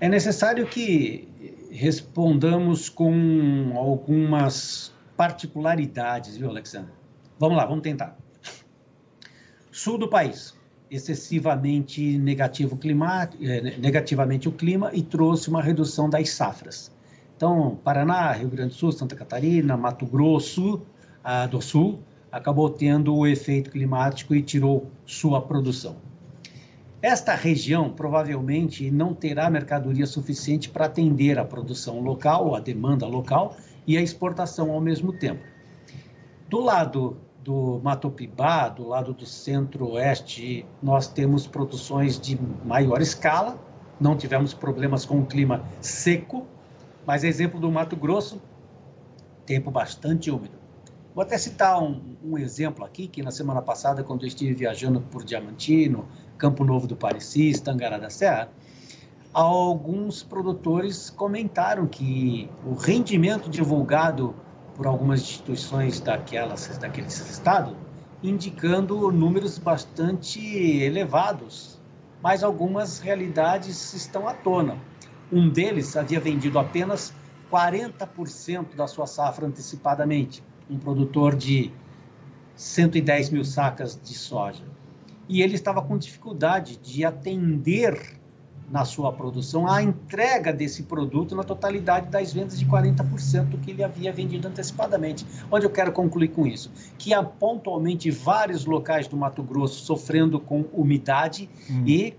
É 0.00 0.08
necessário 0.08 0.66
que 0.66 1.28
respondamos 1.70 2.88
com 2.88 3.72
algumas 3.76 4.92
particularidades, 5.16 6.36
viu, 6.36 6.48
Alexandre? 6.48 6.90
Vamos 7.38 7.56
lá, 7.56 7.64
vamos 7.64 7.82
tentar. 7.82 8.18
Sul 9.82 9.96
do 9.96 10.06
país, 10.06 10.54
excessivamente 10.90 12.18
negativo 12.18 12.76
clima, 12.76 13.30
eh, 13.40 13.78
negativamente 13.78 14.46
o 14.46 14.52
clima 14.52 14.90
e 14.92 15.00
trouxe 15.02 15.48
uma 15.48 15.62
redução 15.62 16.10
das 16.10 16.28
safras. 16.28 16.92
Então, 17.34 17.78
Paraná, 17.82 18.30
Rio 18.32 18.50
Grande 18.50 18.74
do 18.74 18.74
Sul, 18.74 18.92
Santa 18.92 19.16
Catarina, 19.16 19.78
Mato 19.78 20.04
Grosso 20.04 20.82
ah, 21.24 21.46
do 21.46 21.62
Sul, 21.62 22.00
acabou 22.30 22.68
tendo 22.68 23.16
o 23.16 23.26
efeito 23.26 23.70
climático 23.70 24.34
e 24.34 24.42
tirou 24.42 24.90
sua 25.06 25.40
produção. 25.40 25.96
Esta 27.00 27.34
região 27.34 27.88
provavelmente 27.88 28.90
não 28.90 29.14
terá 29.14 29.48
mercadoria 29.48 30.04
suficiente 30.04 30.68
para 30.68 30.84
atender 30.84 31.38
a 31.38 31.44
produção 31.46 32.00
local, 32.00 32.54
a 32.54 32.60
demanda 32.60 33.06
local 33.06 33.56
e 33.86 33.96
a 33.96 34.02
exportação 34.02 34.72
ao 34.72 34.80
mesmo 34.82 35.10
tempo. 35.10 35.42
Do 36.50 36.60
lado 36.60 37.16
do 37.42 37.80
Mato 37.82 38.10
Pibá, 38.10 38.68
do 38.68 38.86
lado 38.86 39.12
do 39.14 39.24
centro-oeste, 39.24 40.66
nós 40.82 41.08
temos 41.08 41.46
produções 41.46 42.20
de 42.20 42.38
maior 42.64 43.00
escala, 43.00 43.58
não 43.98 44.16
tivemos 44.16 44.52
problemas 44.52 45.04
com 45.04 45.20
o 45.20 45.26
clima 45.26 45.64
seco, 45.80 46.46
mas 47.06 47.24
exemplo 47.24 47.58
do 47.58 47.70
Mato 47.70 47.96
Grosso, 47.96 48.40
tempo 49.46 49.70
bastante 49.70 50.30
úmido. 50.30 50.60
Vou 51.14 51.22
até 51.22 51.36
citar 51.36 51.82
um, 51.82 52.00
um, 52.22 52.38
exemplo 52.38 52.84
aqui, 52.84 53.08
que 53.08 53.22
na 53.22 53.30
semana 53.30 53.60
passada, 53.60 54.04
quando 54.04 54.22
eu 54.22 54.28
estive 54.28 54.54
viajando 54.54 55.00
por 55.00 55.24
Diamantino, 55.24 56.06
Campo 56.38 56.64
Novo 56.64 56.86
do 56.86 56.94
Parecis, 56.94 57.60
Tangará 57.60 57.98
da 57.98 58.10
Serra, 58.10 58.48
alguns 59.32 60.22
produtores 60.22 61.10
comentaram 61.10 61.86
que 61.86 62.48
o 62.64 62.74
rendimento 62.74 63.50
divulgado 63.50 64.34
por 64.80 64.86
algumas 64.86 65.20
instituições 65.20 66.00
daquelas, 66.00 66.78
daquele 66.78 67.06
estado, 67.06 67.76
indicando 68.22 69.12
números 69.12 69.58
bastante 69.58 70.40
elevados, 70.82 71.78
mas 72.22 72.42
algumas 72.42 72.98
realidades 72.98 73.92
estão 73.92 74.26
à 74.26 74.32
tona. 74.32 74.78
Um 75.30 75.50
deles 75.50 75.98
havia 75.98 76.18
vendido 76.18 76.58
apenas 76.58 77.12
40% 77.52 78.74
da 78.74 78.86
sua 78.86 79.06
safra 79.06 79.46
antecipadamente, 79.46 80.42
um 80.70 80.78
produtor 80.78 81.36
de 81.36 81.70
110 82.56 83.28
mil 83.28 83.44
sacas 83.44 84.00
de 84.02 84.14
soja. 84.14 84.64
E 85.28 85.42
ele 85.42 85.56
estava 85.56 85.82
com 85.82 85.98
dificuldade 85.98 86.78
de 86.78 87.04
atender 87.04 88.18
na 88.70 88.84
sua 88.84 89.12
produção 89.12 89.68
a 89.68 89.82
entrega 89.82 90.52
desse 90.52 90.84
produto 90.84 91.34
na 91.34 91.42
totalidade 91.42 92.08
das 92.08 92.32
vendas 92.32 92.58
de 92.58 92.64
40% 92.64 93.46
do 93.46 93.58
que 93.58 93.72
ele 93.72 93.82
havia 93.82 94.12
vendido 94.12 94.46
antecipadamente. 94.46 95.26
Onde 95.50 95.66
eu 95.66 95.70
quero 95.70 95.90
concluir 95.92 96.28
com 96.28 96.46
isso? 96.46 96.70
Que 96.96 97.12
há 97.12 97.22
pontualmente 97.22 98.10
vários 98.10 98.64
locais 98.64 99.08
do 99.08 99.16
Mato 99.16 99.42
Grosso 99.42 99.84
sofrendo 99.84 100.38
com 100.38 100.64
umidade 100.72 101.50
hum. 101.68 101.84
e 101.86 102.14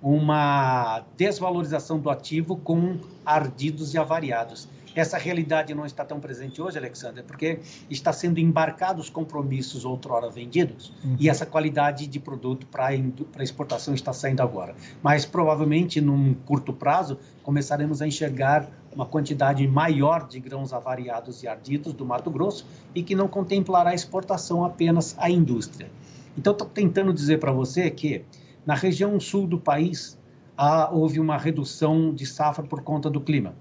uma 0.00 1.02
desvalorização 1.16 1.98
do 1.98 2.08
ativo 2.08 2.56
com 2.56 2.98
ardidos 3.24 3.92
e 3.94 3.98
avariados. 3.98 4.68
Essa 4.96 5.18
realidade 5.18 5.74
não 5.74 5.84
está 5.84 6.06
tão 6.06 6.18
presente 6.18 6.62
hoje, 6.62 6.78
Alexander, 6.78 7.22
porque 7.22 7.60
está 7.90 8.14
sendo 8.14 8.40
embarcados 8.40 9.10
compromissos 9.10 9.84
outrora 9.84 10.30
vendidos 10.30 10.90
uhum. 11.04 11.18
e 11.20 11.28
essa 11.28 11.44
qualidade 11.44 12.06
de 12.06 12.18
produto 12.18 12.66
para 12.66 13.44
exportação 13.44 13.92
está 13.92 14.14
saindo 14.14 14.40
agora. 14.40 14.74
Mas 15.02 15.26
provavelmente, 15.26 16.00
num 16.00 16.32
curto 16.32 16.72
prazo, 16.72 17.18
começaremos 17.42 18.00
a 18.00 18.06
enxergar 18.06 18.70
uma 18.90 19.04
quantidade 19.04 19.68
maior 19.68 20.26
de 20.26 20.40
grãos 20.40 20.72
avariados 20.72 21.42
e 21.42 21.46
ardidos 21.46 21.92
do 21.92 22.06
Mato 22.06 22.30
Grosso 22.30 22.66
e 22.94 23.02
que 23.02 23.14
não 23.14 23.28
contemplará 23.28 23.92
exportação 23.92 24.64
apenas 24.64 25.14
à 25.18 25.28
indústria. 25.28 25.90
Então, 26.38 26.54
estou 26.54 26.66
tentando 26.66 27.12
dizer 27.12 27.38
para 27.38 27.52
você 27.52 27.90
que 27.90 28.24
na 28.64 28.74
região 28.74 29.20
sul 29.20 29.46
do 29.46 29.58
país 29.60 30.18
há, 30.56 30.90
houve 30.90 31.20
uma 31.20 31.36
redução 31.36 32.14
de 32.14 32.24
safra 32.24 32.64
por 32.64 32.80
conta 32.80 33.10
do 33.10 33.20
clima 33.20 33.54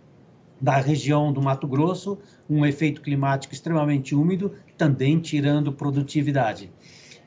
da 0.60 0.78
região 0.78 1.32
do 1.32 1.42
Mato 1.42 1.68
Grosso, 1.68 2.18
um 2.50 2.66
efeito 2.66 3.02
climático 3.02 3.54
extremamente 3.54 4.16
úmido, 4.16 4.54
também 4.78 5.20
tirando 5.20 5.72
produtividade. 5.72 6.72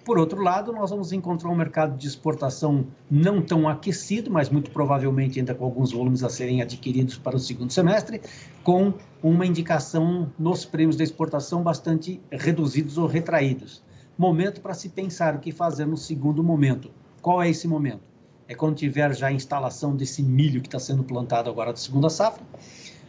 Por 0.08 0.18
outro 0.18 0.40
lado, 0.40 0.72
nós 0.72 0.88
vamos 0.88 1.12
encontrar 1.12 1.50
um 1.50 1.54
mercado 1.54 1.94
de 1.98 2.06
exportação 2.06 2.86
não 3.10 3.42
tão 3.42 3.68
aquecido, 3.68 4.30
mas 4.30 4.48
muito 4.48 4.70
provavelmente 4.70 5.38
ainda 5.38 5.54
com 5.54 5.66
alguns 5.66 5.92
volumes 5.92 6.24
a 6.24 6.30
serem 6.30 6.62
adquiridos 6.62 7.18
para 7.18 7.36
o 7.36 7.38
segundo 7.38 7.70
semestre, 7.70 8.22
com 8.64 8.94
uma 9.22 9.44
indicação 9.44 10.32
nos 10.38 10.64
prêmios 10.64 10.96
da 10.96 11.04
exportação 11.04 11.62
bastante 11.62 12.22
reduzidos 12.32 12.96
ou 12.96 13.06
retraídos. 13.06 13.82
Momento 14.16 14.62
para 14.62 14.72
se 14.72 14.88
pensar 14.88 15.36
o 15.36 15.40
que 15.40 15.52
fazer 15.52 15.84
no 15.84 15.96
segundo 15.98 16.42
momento. 16.42 16.90
Qual 17.20 17.42
é 17.42 17.50
esse 17.50 17.68
momento? 17.68 18.00
É 18.48 18.54
quando 18.54 18.76
tiver 18.76 19.14
já 19.14 19.26
a 19.26 19.32
instalação 19.32 19.94
desse 19.94 20.22
milho 20.22 20.62
que 20.62 20.68
está 20.68 20.78
sendo 20.78 21.04
plantado 21.04 21.50
agora 21.50 21.70
da 21.70 21.76
segunda 21.76 22.08
safra, 22.08 22.42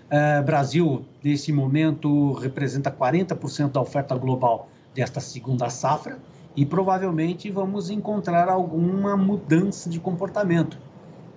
Uh, 0.09 0.41
Brasil, 0.43 1.05
nesse 1.23 1.53
momento, 1.53 2.33
representa 2.33 2.89
40% 2.89 3.73
da 3.73 3.79
oferta 3.79 4.15
global 4.15 4.67
desta 4.91 5.19
segunda 5.19 5.69
safra 5.69 6.17
e 6.55 6.65
provavelmente 6.65 7.51
vamos 7.51 7.91
encontrar 7.91 8.49
alguma 8.49 9.15
mudança 9.15 9.87
de 9.87 9.99
comportamento. 9.99 10.79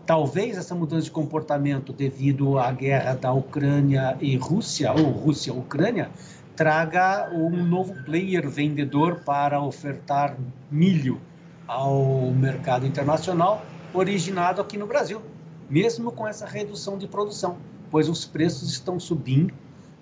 Talvez 0.07 0.57
essa 0.57 0.75
mudança 0.75 1.05
de 1.05 1.11
comportamento 1.11 1.93
devido 1.93 2.59
à 2.59 2.73
guerra 2.73 3.15
da 3.15 3.31
Ucrânia 3.31 4.17
e 4.23 4.37
Rússia, 4.37 4.91
ou 4.91 5.11
Rússia-Ucrânia, 5.11 6.11
traga 6.57 7.31
um 7.31 7.51
novo 7.51 7.95
player 8.05 8.49
vendedor 8.49 9.21
para 9.23 9.61
ofertar 9.61 10.35
milho 10.71 11.21
ao 11.69 12.33
mercado 12.33 12.87
internacional, 12.87 13.63
originado 13.93 14.63
aqui 14.63 14.79
no 14.79 14.87
Brasil, 14.87 15.21
mesmo 15.69 16.11
com 16.11 16.27
essa 16.27 16.47
redução 16.47 16.97
de 16.97 17.07
produção 17.07 17.59
pois 17.93 18.09
os 18.09 18.25
preços 18.25 18.71
estão 18.71 18.99
subindo. 18.99 19.53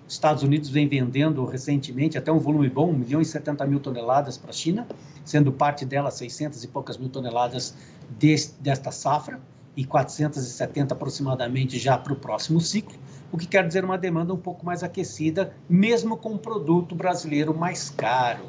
Estados 0.07 0.43
Unidos 0.43 0.69
vem 0.69 0.87
vendendo 0.87 1.43
recentemente 1.45 2.17
até 2.17 2.31
um 2.31 2.39
volume 2.39 2.69
bom, 2.69 2.89
1 2.89 2.93
milhão 2.93 3.21
e 3.21 3.25
70 3.25 3.67
mil 3.67 3.81
toneladas 3.81 4.37
para 4.37 4.49
a 4.49 4.53
China, 4.53 4.87
sendo 5.25 5.51
parte 5.51 5.85
dela 5.85 6.09
600 6.09 6.63
e 6.63 6.67
poucas 6.69 6.97
mil 6.97 7.09
toneladas 7.09 7.75
deste, 8.09 8.53
desta 8.61 8.91
safra 8.91 9.39
e 9.75 9.83
470 9.83 10.93
aproximadamente 10.93 11.77
já 11.77 11.97
para 11.97 12.13
o 12.13 12.15
próximo 12.15 12.61
ciclo, 12.61 12.95
o 13.31 13.37
que 13.37 13.45
quer 13.45 13.67
dizer 13.67 13.83
uma 13.83 13.97
demanda 13.97 14.33
um 14.33 14.37
pouco 14.37 14.65
mais 14.65 14.83
aquecida, 14.83 15.53
mesmo 15.69 16.15
com 16.15 16.31
um 16.31 16.37
produto 16.37 16.95
brasileiro 16.95 17.53
mais 17.53 17.89
caro. 17.89 18.45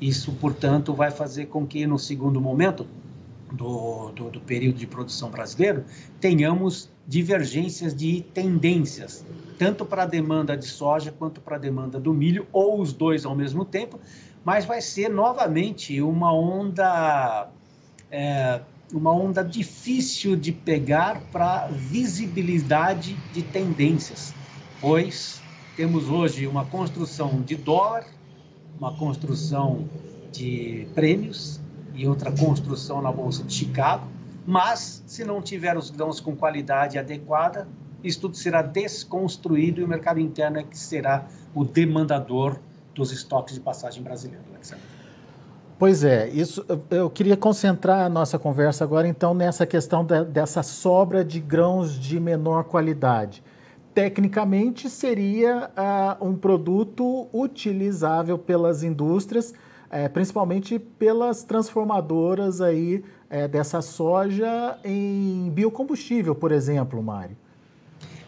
Isso, 0.00 0.32
portanto, 0.32 0.94
vai 0.94 1.10
fazer 1.10 1.46
com 1.46 1.66
que 1.66 1.86
no 1.86 1.98
segundo 1.98 2.40
momento 2.40 2.86
do, 3.52 4.10
do, 4.12 4.30
do 4.30 4.40
período 4.40 4.76
de 4.76 4.86
produção 4.86 5.30
brasileiro 5.30 5.84
tenhamos 6.20 6.90
divergências 7.06 7.94
de 7.94 8.22
tendências, 8.34 9.24
tanto 9.58 9.84
para 9.84 10.02
a 10.02 10.06
demanda 10.06 10.56
de 10.56 10.66
soja 10.66 11.10
quanto 11.10 11.40
para 11.40 11.56
a 11.56 11.58
demanda 11.58 11.98
do 11.98 12.12
milho, 12.12 12.46
ou 12.52 12.80
os 12.80 12.92
dois 12.92 13.24
ao 13.24 13.34
mesmo 13.34 13.64
tempo, 13.64 13.98
mas 14.44 14.64
vai 14.64 14.80
ser 14.80 15.08
novamente 15.08 16.00
uma 16.02 16.32
onda 16.32 17.48
é, 18.10 18.60
uma 18.92 19.12
onda 19.12 19.42
difícil 19.42 20.34
de 20.36 20.52
pegar 20.52 21.20
para 21.32 21.66
visibilidade 21.68 23.14
de 23.32 23.42
tendências, 23.42 24.34
pois 24.80 25.42
temos 25.76 26.08
hoje 26.08 26.46
uma 26.46 26.64
construção 26.64 27.42
de 27.42 27.54
dólar, 27.56 28.06
uma 28.78 28.96
construção 28.96 29.88
de 30.32 30.86
prêmios 30.94 31.60
e 31.98 32.06
outra 32.06 32.30
construção 32.30 33.02
na 33.02 33.10
Bolsa 33.10 33.42
de 33.42 33.52
Chicago, 33.52 34.06
mas 34.46 35.02
se 35.04 35.24
não 35.24 35.42
tiver 35.42 35.76
os 35.76 35.90
grãos 35.90 36.20
com 36.20 36.34
qualidade 36.34 36.96
adequada, 36.96 37.66
isso 38.02 38.20
tudo 38.20 38.36
será 38.36 38.62
desconstruído 38.62 39.80
e 39.80 39.84
o 39.84 39.88
mercado 39.88 40.20
interno 40.20 40.58
é 40.58 40.62
que 40.62 40.78
será 40.78 41.26
o 41.52 41.64
demandador 41.64 42.60
dos 42.94 43.10
estoques 43.10 43.54
de 43.54 43.60
passagem 43.60 44.00
brasileiro, 44.00 44.44
Alexandre. 44.54 44.84
Pois 45.76 46.04
é, 46.04 46.28
isso 46.28 46.64
eu 46.90 47.10
queria 47.10 47.36
concentrar 47.36 48.04
a 48.04 48.08
nossa 48.08 48.38
conversa 48.38 48.84
agora 48.84 49.06
então 49.06 49.34
nessa 49.34 49.66
questão 49.66 50.04
da, 50.04 50.22
dessa 50.22 50.62
sobra 50.62 51.24
de 51.24 51.40
grãos 51.40 51.98
de 51.98 52.18
menor 52.20 52.64
qualidade. 52.64 53.42
Tecnicamente 53.92 54.88
seria 54.88 55.70
uh, 55.76 56.24
um 56.24 56.36
produto 56.36 57.28
utilizável 57.32 58.38
pelas 58.38 58.84
indústrias, 58.84 59.52
uh, 59.90 60.10
principalmente 60.12 60.78
pelas 60.78 61.42
transformadoras 61.42 62.60
aí 62.60 63.04
uh, 63.30 63.48
dessa 63.48 63.80
soja 63.82 64.78
em 64.84 65.50
biocombustível, 65.50 66.34
por 66.34 66.52
exemplo, 66.52 67.02
Mário. 67.02 67.36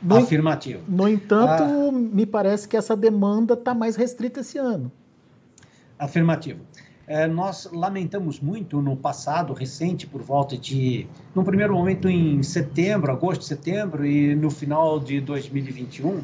No, 0.02 0.16
Afirmativo. 0.16 0.82
No 0.88 1.08
entanto, 1.08 1.62
ah. 1.62 1.92
me 1.92 2.24
parece 2.24 2.66
que 2.66 2.76
essa 2.76 2.96
demanda 2.96 3.54
está 3.54 3.74
mais 3.74 3.96
restrita 3.96 4.40
esse 4.40 4.56
ano. 4.56 4.90
Afirmativo. 5.98 6.60
É, 7.06 7.26
nós 7.26 7.68
lamentamos 7.72 8.38
muito 8.38 8.80
no 8.80 8.96
passado 8.96 9.52
recente, 9.52 10.06
por 10.06 10.22
volta 10.22 10.56
de, 10.56 11.08
no 11.34 11.44
primeiro 11.44 11.74
momento 11.74 12.08
em 12.08 12.40
setembro, 12.42 13.10
agosto, 13.10 13.44
setembro, 13.44 14.06
e 14.06 14.34
no 14.34 14.48
final 14.48 15.00
de 15.00 15.20
2021, 15.20 16.20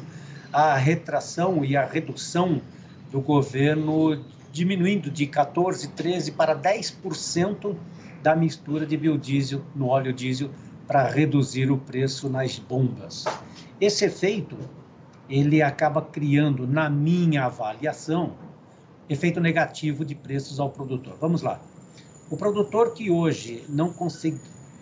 a 0.51 0.75
retração 0.75 1.63
e 1.65 1.75
a 1.75 1.85
redução 1.85 2.61
do 3.11 3.19
governo 3.19 4.17
diminuindo 4.51 5.11
de 5.11 5.27
14, 5.27 5.89
13 5.89 6.31
para 6.31 6.55
10% 6.55 7.75
da 8.21 8.35
mistura 8.35 8.85
de 8.85 8.97
biodiesel 8.97 9.61
no 9.75 9.87
óleo 9.87 10.13
diesel 10.13 10.49
para 10.87 11.07
reduzir 11.09 11.69
o 11.71 11.77
preço 11.77 12.29
nas 12.29 12.57
bombas. 12.57 13.25
Esse 13.79 14.05
efeito 14.05 14.57
ele 15.29 15.61
acaba 15.61 16.01
criando, 16.01 16.65
na 16.65 16.89
minha 16.89 17.45
avaliação, 17.45 18.33
efeito 19.09 19.39
negativo 19.39 20.05
de 20.05 20.15
preços 20.15 20.59
ao 20.59 20.69
produtor. 20.69 21.17
Vamos 21.19 21.41
lá. 21.41 21.59
O 22.29 22.37
produtor 22.37 22.93
que 22.93 23.09
hoje 23.11 23.63
não, 23.69 23.91
consegui, 23.91 24.39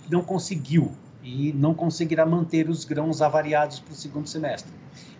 não 0.09 0.21
conseguiu 0.21 0.91
e 1.23 1.51
não 1.53 1.73
conseguirá 1.73 2.25
manter 2.25 2.69
os 2.69 2.85
grãos 2.85 3.21
avariados 3.21 3.79
para 3.79 3.93
o 3.93 3.95
segundo 3.95 4.27
semestre, 4.27 4.71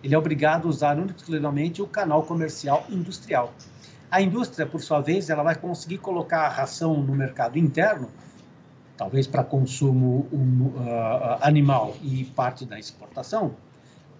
ele 0.02 0.14
é 0.14 0.18
obrigado 0.18 0.66
a 0.66 0.70
usar 0.70 0.98
exclusivamente 0.98 1.82
o 1.82 1.86
canal 1.86 2.22
comercial 2.22 2.86
industrial. 2.88 3.52
A 4.10 4.20
indústria, 4.22 4.66
por 4.66 4.80
sua 4.80 5.00
vez, 5.00 5.30
ela 5.30 5.42
vai 5.42 5.56
conseguir 5.56 5.98
colocar 5.98 6.42
a 6.42 6.48
ração 6.48 7.02
no 7.02 7.14
mercado 7.14 7.58
interno, 7.58 8.08
talvez 8.96 9.26
para 9.26 9.42
consumo 9.42 10.26
um, 10.32 10.66
uh, 10.76 11.38
animal 11.40 11.94
e 12.02 12.24
parte 12.24 12.64
da 12.64 12.78
exportação, 12.78 13.56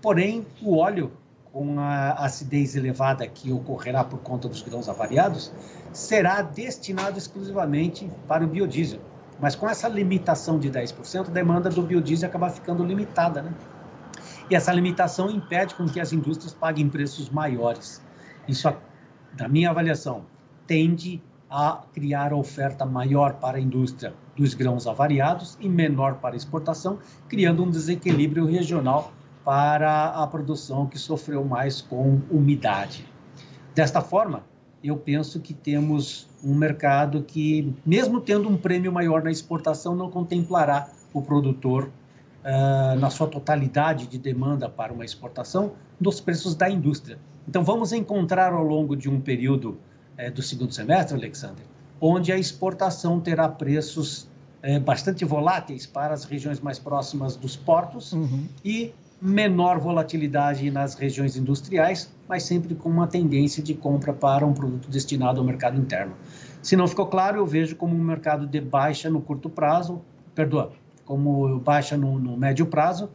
porém 0.03 0.45
o 0.61 0.77
óleo 0.77 1.13
com 1.53 1.81
a 1.81 2.13
acidez 2.13 2.77
elevada 2.77 3.27
que 3.27 3.51
ocorrerá 3.51 4.05
por 4.05 4.19
conta 4.19 4.47
dos 4.49 4.61
grãos 4.61 4.89
avariados, 4.89 5.51
será 5.93 6.43
destinado 6.43 7.17
exclusivamente 7.17 8.11
para 8.29 8.45
o 8.45 8.47
biodiesel. 8.47 9.01
Mas 9.41 9.55
com 9.55 9.69
essa 9.69 9.89
limitação 9.89 10.59
de 10.59 10.71
10%, 10.71 11.29
a 11.29 11.31
demanda 11.31 11.71
do 11.71 11.83
biodiesel 11.83 12.29
acaba 12.29 12.51
ficando 12.51 12.85
limitada, 12.85 13.41
né? 13.41 13.55
E 14.51 14.55
essa 14.55 14.73
limitação 14.73 15.31
impede 15.31 15.75
com 15.75 15.87
que 15.87 15.99
as 15.99 16.13
indústrias 16.13 16.53
paguem 16.53 16.89
preços 16.91 17.31
maiores. 17.31 18.03
Isso, 18.47 18.69
na 19.39 19.49
minha 19.49 19.71
avaliação, 19.71 20.25
tende 20.67 21.23
a 21.51 21.83
criar 21.93 22.33
oferta 22.33 22.85
maior 22.85 23.35
para 23.35 23.59
a 23.59 23.61
indústria 23.61 24.15
dos 24.37 24.55
grãos 24.55 24.87
avariados 24.87 25.57
e 25.61 25.69
menor 25.69 26.17
para 26.17 26.37
exportação, 26.37 26.99
criando 27.29 27.63
um 27.63 27.71
desequilíbrio 27.71 28.45
regional 28.45 29.13
para 29.45 30.09
a 30.09 30.27
produção 30.27 30.87
que 30.87 30.99
sofreu 30.99 31.45
mais 31.45 31.81
com 31.81 32.21
umidade. 32.31 33.07
Desta 33.75 34.01
forma, 34.01 34.43
eu 34.83 34.97
penso 34.97 35.41
que 35.41 35.55
temos 35.55 36.29
um 36.43 36.55
mercado 36.55 37.23
que, 37.23 37.75
mesmo 37.85 38.21
tendo 38.21 38.49
um 38.49 38.57
prêmio 38.57 38.93
maior 38.93 39.23
na 39.23 39.31
exportação, 39.31 39.95
não 39.95 40.11
contemplará 40.11 40.89
o 41.13 41.23
produtor 41.23 41.91
uh, 42.45 42.99
na 42.99 43.09
sua 43.11 43.27
totalidade 43.27 44.07
de 44.07 44.19
demanda 44.19 44.69
para 44.69 44.93
uma 44.93 45.05
exportação 45.05 45.73
dos 46.01 46.21
preços 46.21 46.55
da 46.55 46.69
indústria. 46.69 47.19
Então, 47.49 47.63
vamos 47.63 47.93
encontrar 47.93 48.53
ao 48.53 48.63
longo 48.63 48.97
de 48.97 49.09
um 49.09 49.21
período 49.21 49.79
uh, 50.19 50.31
do 50.33 50.43
segundo 50.43 50.73
semestre, 50.73 51.17
Alexander, 51.17 51.65
onde 52.01 52.33
a 52.33 52.39
exportação 52.39 53.21
terá 53.21 53.49
preços 53.49 54.29
uh, 54.65 54.81
bastante 54.81 55.25
voláteis 55.25 55.87
para 55.87 56.15
as 56.15 56.25
regiões 56.25 56.61
mais 56.61 56.79
próximas 56.79 57.37
dos 57.37 57.57
portos 57.57 58.13
uhum. 58.13 58.47
e 58.65 58.93
menor 59.21 59.79
volatilidade 59.79 60.71
nas 60.71 60.95
regiões 60.95 61.37
industriais, 61.37 62.13
mas 62.29 62.43
sempre 62.43 62.75
com 62.75 62.89
uma 62.89 63.07
tendência 63.07 63.63
de 63.63 63.75
compra 63.75 64.13
para 64.13 64.45
um 64.45 64.53
produto 64.53 64.91
destinado 64.91 65.41
ao 65.41 65.47
mercado 65.47 65.81
interno. 65.81 66.15
Se 66.63 66.77
não 66.77 66.87
ficou 66.87 67.07
claro, 67.07 67.39
eu 67.39 67.47
vejo 67.47 67.77
como 67.77 67.95
um 67.95 68.03
mercado 68.03 68.47
de 68.47 68.61
baixa 68.61 69.09
no 69.09 69.21
curto 69.21 69.49
prazo, 69.49 70.03
perdoa, 70.35 70.73
como 71.05 71.59
baixa 71.61 71.97
no, 71.97 72.19
no 72.19 72.37
médio 72.37 72.67
prazo, 72.67 73.09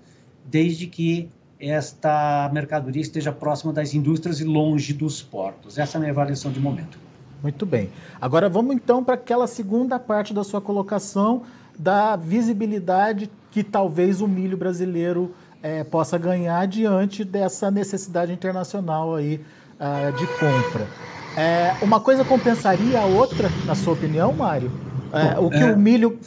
desde 0.45 0.87
que 0.87 1.29
esta 1.61 2.49
mercadoria 2.51 3.01
esteja 3.01 3.31
próxima 3.31 3.71
das 3.71 3.93
indústrias 3.93 4.39
e 4.39 4.43
longe 4.43 4.93
dos 4.93 5.21
portos. 5.21 5.77
Essa 5.77 5.97
é 5.97 5.99
a 5.99 5.99
minha 5.99 6.11
avaliação 6.11 6.51
de 6.51 6.59
momento. 6.59 6.97
Muito 7.41 7.65
bem. 7.65 7.89
Agora 8.19 8.49
vamos 8.49 8.75
então 8.75 9.03
para 9.03 9.15
aquela 9.15 9.47
segunda 9.47 9.99
parte 9.99 10.33
da 10.33 10.43
sua 10.43 10.61
colocação 10.61 11.43
da 11.77 12.15
visibilidade 12.15 13.29
que 13.49 13.63
talvez 13.63 14.21
o 14.21 14.27
milho 14.27 14.57
brasileiro 14.57 15.33
é, 15.61 15.83
possa 15.83 16.17
ganhar 16.17 16.65
diante 16.67 17.23
dessa 17.23 17.69
necessidade 17.71 18.31
internacional 18.31 19.15
aí 19.15 19.41
uh, 19.79 20.11
de 20.17 20.27
compra. 20.27 20.87
É, 21.35 21.75
uma 21.81 21.99
coisa 21.99 22.25
compensaria 22.25 22.99
a 22.99 23.05
outra, 23.05 23.49
na 23.65 23.73
sua 23.73 23.93
opinião, 23.93 24.33
Mário? 24.33 24.71
É, 25.13 25.39
o 25.39 25.49
que 25.49 25.57
é, 25.57 25.73
o 25.73 25.77
milho. 25.77 26.19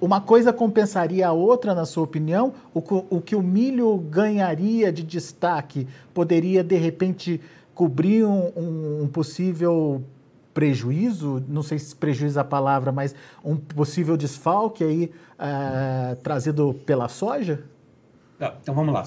Uma 0.00 0.20
coisa 0.20 0.52
compensaria 0.52 1.28
a 1.28 1.32
outra, 1.32 1.74
na 1.74 1.84
sua 1.84 2.04
opinião? 2.04 2.54
O, 2.72 2.80
o 3.10 3.20
que 3.20 3.36
o 3.36 3.42
milho 3.42 3.98
ganharia 3.98 4.90
de 4.90 5.02
destaque 5.02 5.86
poderia, 6.14 6.64
de 6.64 6.76
repente, 6.76 7.40
cobrir 7.74 8.24
um, 8.24 9.02
um 9.02 9.08
possível 9.08 10.02
prejuízo, 10.52 11.42
não 11.48 11.62
sei 11.62 11.78
se 11.78 11.94
prejuízo 11.94 12.38
é 12.38 12.42
a 12.42 12.44
palavra, 12.44 12.90
mas 12.90 13.14
um 13.44 13.56
possível 13.56 14.16
desfalque 14.16 14.82
aí 14.82 15.10
uh, 15.38 16.16
trazido 16.16 16.74
pela 16.84 17.08
soja? 17.08 17.62
Tá, 18.38 18.56
então 18.60 18.74
vamos 18.74 18.92
lá. 18.92 19.06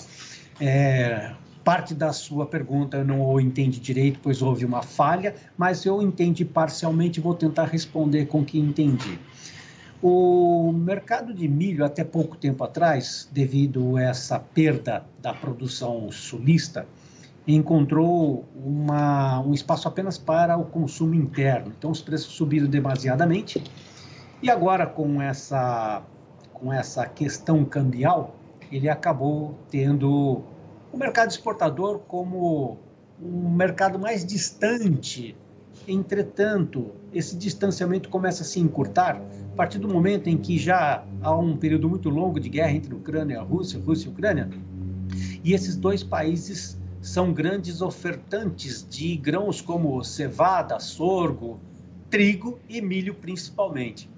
É, 0.60 1.34
parte 1.64 1.94
da 1.94 2.14
sua 2.14 2.46
pergunta 2.46 2.98
eu 2.98 3.06
não 3.06 3.40
entendi 3.40 3.80
direito, 3.80 4.20
pois 4.22 4.42
houve 4.42 4.66
uma 4.66 4.82
falha, 4.82 5.36
mas 5.58 5.86
eu 5.86 6.02
entendi 6.02 6.46
parcialmente 6.46 7.20
e 7.20 7.24
vou 7.24 7.34
tentar 7.34 7.66
responder 7.66 8.28
com 8.28 8.42
o 8.42 8.46
que 8.46 8.60
entendi. 8.60 9.20
O 10.06 10.74
mercado 10.74 11.34
de 11.34 11.48
milho, 11.48 11.86
até 11.86 12.04
pouco 12.04 12.36
tempo 12.36 12.62
atrás, 12.62 13.30
devido 13.32 13.96
a 13.96 14.02
essa 14.02 14.38
perda 14.38 15.06
da 15.22 15.34
produção 15.34 16.12
sulista, 16.12 16.86
encontrou 17.48 18.44
uma, 18.54 19.40
um 19.40 19.54
espaço 19.54 19.88
apenas 19.88 20.18
para 20.18 20.58
o 20.58 20.66
consumo 20.66 21.16
interno. 21.16 21.72
Então, 21.78 21.90
os 21.90 22.02
preços 22.02 22.34
subiram 22.34 22.68
demasiadamente. 22.68 23.64
E 24.42 24.50
agora, 24.50 24.86
com 24.86 25.22
essa, 25.22 26.04
com 26.52 26.74
essa 26.74 27.06
questão 27.06 27.64
cambial, 27.64 28.36
ele 28.70 28.90
acabou 28.90 29.58
tendo 29.72 30.44
o 30.92 30.98
mercado 30.98 31.32
exportador 31.32 32.00
como 32.00 32.78
um 33.22 33.50
mercado 33.50 33.98
mais 33.98 34.26
distante. 34.26 35.34
Entretanto, 35.88 36.92
esse 37.14 37.36
distanciamento 37.36 38.08
começa 38.10 38.44
a 38.44 38.46
se 38.46 38.60
encurtar 38.60 39.18
a 39.18 39.56
partir 39.56 39.80
do 39.80 39.88
momento 39.88 40.28
em 40.28 40.38
que 40.38 40.58
já 40.58 41.06
há 41.22 41.36
um 41.36 41.58
período 41.58 41.90
muito 41.90 42.10
longo 42.10 42.40
de 42.40 42.50
guerra 42.50 42.72
entre 42.72 42.94
Ucrânia 42.94 43.36
e 43.36 43.38
a 43.38 43.42
Rússia, 43.42 43.80
Rússia 43.80 44.08
e 44.08 44.12
Ucrânia, 44.12 44.50
e 45.44 45.54
esses 45.54 45.76
dois 45.76 46.02
países 46.02 46.80
são 47.02 47.34
grandes 47.34 47.82
ofertantes 47.82 48.88
de 48.90 49.18
grãos 49.18 49.60
como 49.62 50.02
cevada, 50.04 50.80
sorgo, 50.80 51.60
trigo 52.10 52.60
e 52.70 52.82
milho 52.82 53.14
principalmente. 53.14 54.10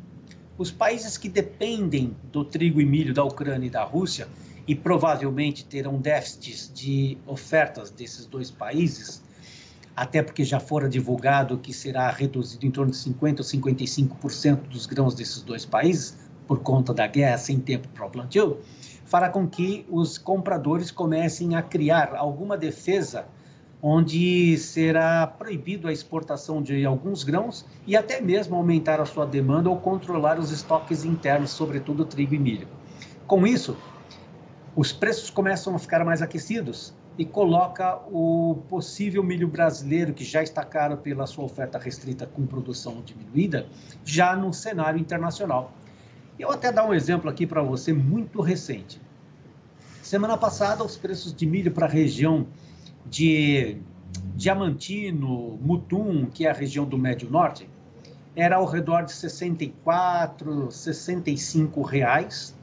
Os 0.58 0.72
países 0.72 1.18
que 1.18 1.28
dependem 1.28 2.16
do 2.32 2.46
trigo 2.46 2.80
e 2.80 2.86
milho 2.86 3.14
da 3.14 3.24
Ucrânia 3.24 3.68
e 3.68 3.72
da 3.72 3.84
Rússia 3.84 4.28
e 4.68 4.76
provavelmente 4.76 5.66
terão 5.66 6.00
déficits 6.00 6.72
de 6.74 7.18
ofertas 7.26 7.90
desses 7.90 8.26
dois 8.26 8.52
países, 8.52 9.24
até 9.96 10.22
porque 10.22 10.44
já 10.44 10.60
fora 10.60 10.90
divulgado 10.90 11.58
que 11.58 11.72
será 11.72 12.10
reduzido 12.10 12.66
em 12.66 12.72
torno 12.72 12.92
de 12.92 12.98
50% 12.98 13.40
ou 13.40 13.46
55% 13.46 14.68
dos 14.68 14.86
grãos 14.86 15.16
desses 15.16 15.42
dois 15.42 15.66
países, 15.66 16.18
por 16.48 16.60
conta 16.60 16.94
da 16.94 17.08
guerra, 17.08 17.38
sem 17.38 17.60
tempo 17.60 17.88
para 17.90 18.06
o 18.06 18.10
plantio, 18.10 18.60
fará 19.06 19.30
com 19.30 19.48
que 19.48 19.86
os 19.90 20.18
compradores 20.18 20.92
comecem 20.92 21.56
a 21.56 21.62
criar 21.62 22.14
alguma 22.16 22.58
defesa 22.58 23.26
onde 23.82 24.58
será 24.58 25.28
proibido 25.28 25.88
a 25.88 25.94
exportação 25.94 26.62
de 26.62 26.86
alguns 26.86 27.24
grãos 27.24 27.66
e 27.86 27.96
até 27.96 28.20
mesmo 28.20 28.56
aumentar 28.56 29.00
a 29.00 29.06
sua 29.06 29.26
demanda 29.26 29.70
ou 29.70 29.78
controlar 29.78 30.40
os 30.40 30.52
estoques 30.52 31.06
internos, 31.06 31.52
sobretudo 31.52 32.04
trigo 32.04 32.34
e 32.34 32.40
milho. 32.40 32.68
Com 33.28 33.46
isso, 33.46 33.78
os 34.76 34.92
preços 34.92 35.30
começam 35.30 35.76
a 35.76 35.80
ficar 35.80 36.04
mais 36.04 36.22
aquecidos 36.22 36.94
e 37.18 37.26
coloca 37.26 37.98
o 38.12 38.62
possível 38.68 39.24
milho 39.24 39.48
brasileiro, 39.48 40.14
que 40.14 40.24
já 40.24 40.44
está 40.44 40.64
caro 40.64 40.98
pela 40.98 41.26
sua 41.26 41.46
oferta 41.46 41.78
restrita 41.78 42.26
com 42.26 42.46
produção 42.46 43.02
diminuída, 43.02 43.68
já 44.04 44.36
no 44.36 44.54
cenário 44.54 45.00
internacional. 45.00 45.72
Eu 46.38 46.52
até 46.52 46.72
dar 46.72 46.86
um 46.86 46.94
exemplo 46.94 47.30
aqui 47.30 47.48
para 47.48 47.62
você 47.62 47.94
muito 47.94 48.42
recente. 48.42 49.02
Semana 50.02 50.38
passada, 50.38 50.84
os 50.84 50.98
preços 50.98 51.34
de 51.34 51.46
milho 51.46 51.72
para 51.72 51.86
a 51.86 51.90
região 51.90 52.46
de 53.06 53.78
Diamantino, 54.36 55.58
Mutum, 55.62 56.26
que 56.26 56.46
é 56.46 56.50
a 56.50 56.54
região 56.54 56.86
do 56.86 56.98
Médio 56.98 57.30
Norte, 57.30 57.70
era 58.36 58.58
ao 58.58 58.66
redor 58.66 59.04
de 59.04 59.14
64, 59.14 60.70
65 60.70 61.82
reais, 61.82 62.54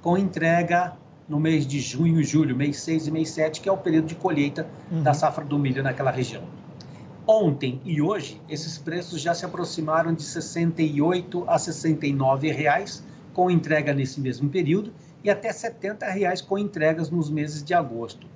com 0.00 0.16
entrega 0.16 0.96
no 1.28 1.40
mês 1.40 1.66
de 1.66 1.80
junho 1.80 2.20
e 2.20 2.24
julho, 2.24 2.56
mês 2.56 2.78
6 2.78 3.08
e 3.08 3.10
mês 3.10 3.30
7, 3.30 3.60
que 3.60 3.68
é 3.68 3.72
o 3.72 3.76
período 3.76 4.06
de 4.06 4.14
colheita 4.14 4.66
uhum. 4.90 5.02
da 5.02 5.12
safra 5.12 5.44
do 5.44 5.58
milho 5.58 5.82
naquela 5.82 6.10
região. 6.10 6.44
Ontem 7.26 7.80
e 7.84 8.00
hoje, 8.00 8.40
esses 8.48 8.78
preços 8.78 9.20
já 9.20 9.34
se 9.34 9.44
aproximaram 9.44 10.14
de 10.14 10.22
68 10.22 11.44
a 11.48 11.58
69 11.58 12.52
reais, 12.52 13.02
com 13.34 13.50
entrega 13.50 13.92
nesse 13.92 14.20
mesmo 14.20 14.48
período, 14.48 14.92
e 15.24 15.28
até 15.28 15.52
70 15.52 16.06
reais 16.06 16.40
com 16.40 16.56
entregas 16.56 17.10
nos 17.10 17.28
meses 17.28 17.64
de 17.64 17.74
agosto. 17.74 18.28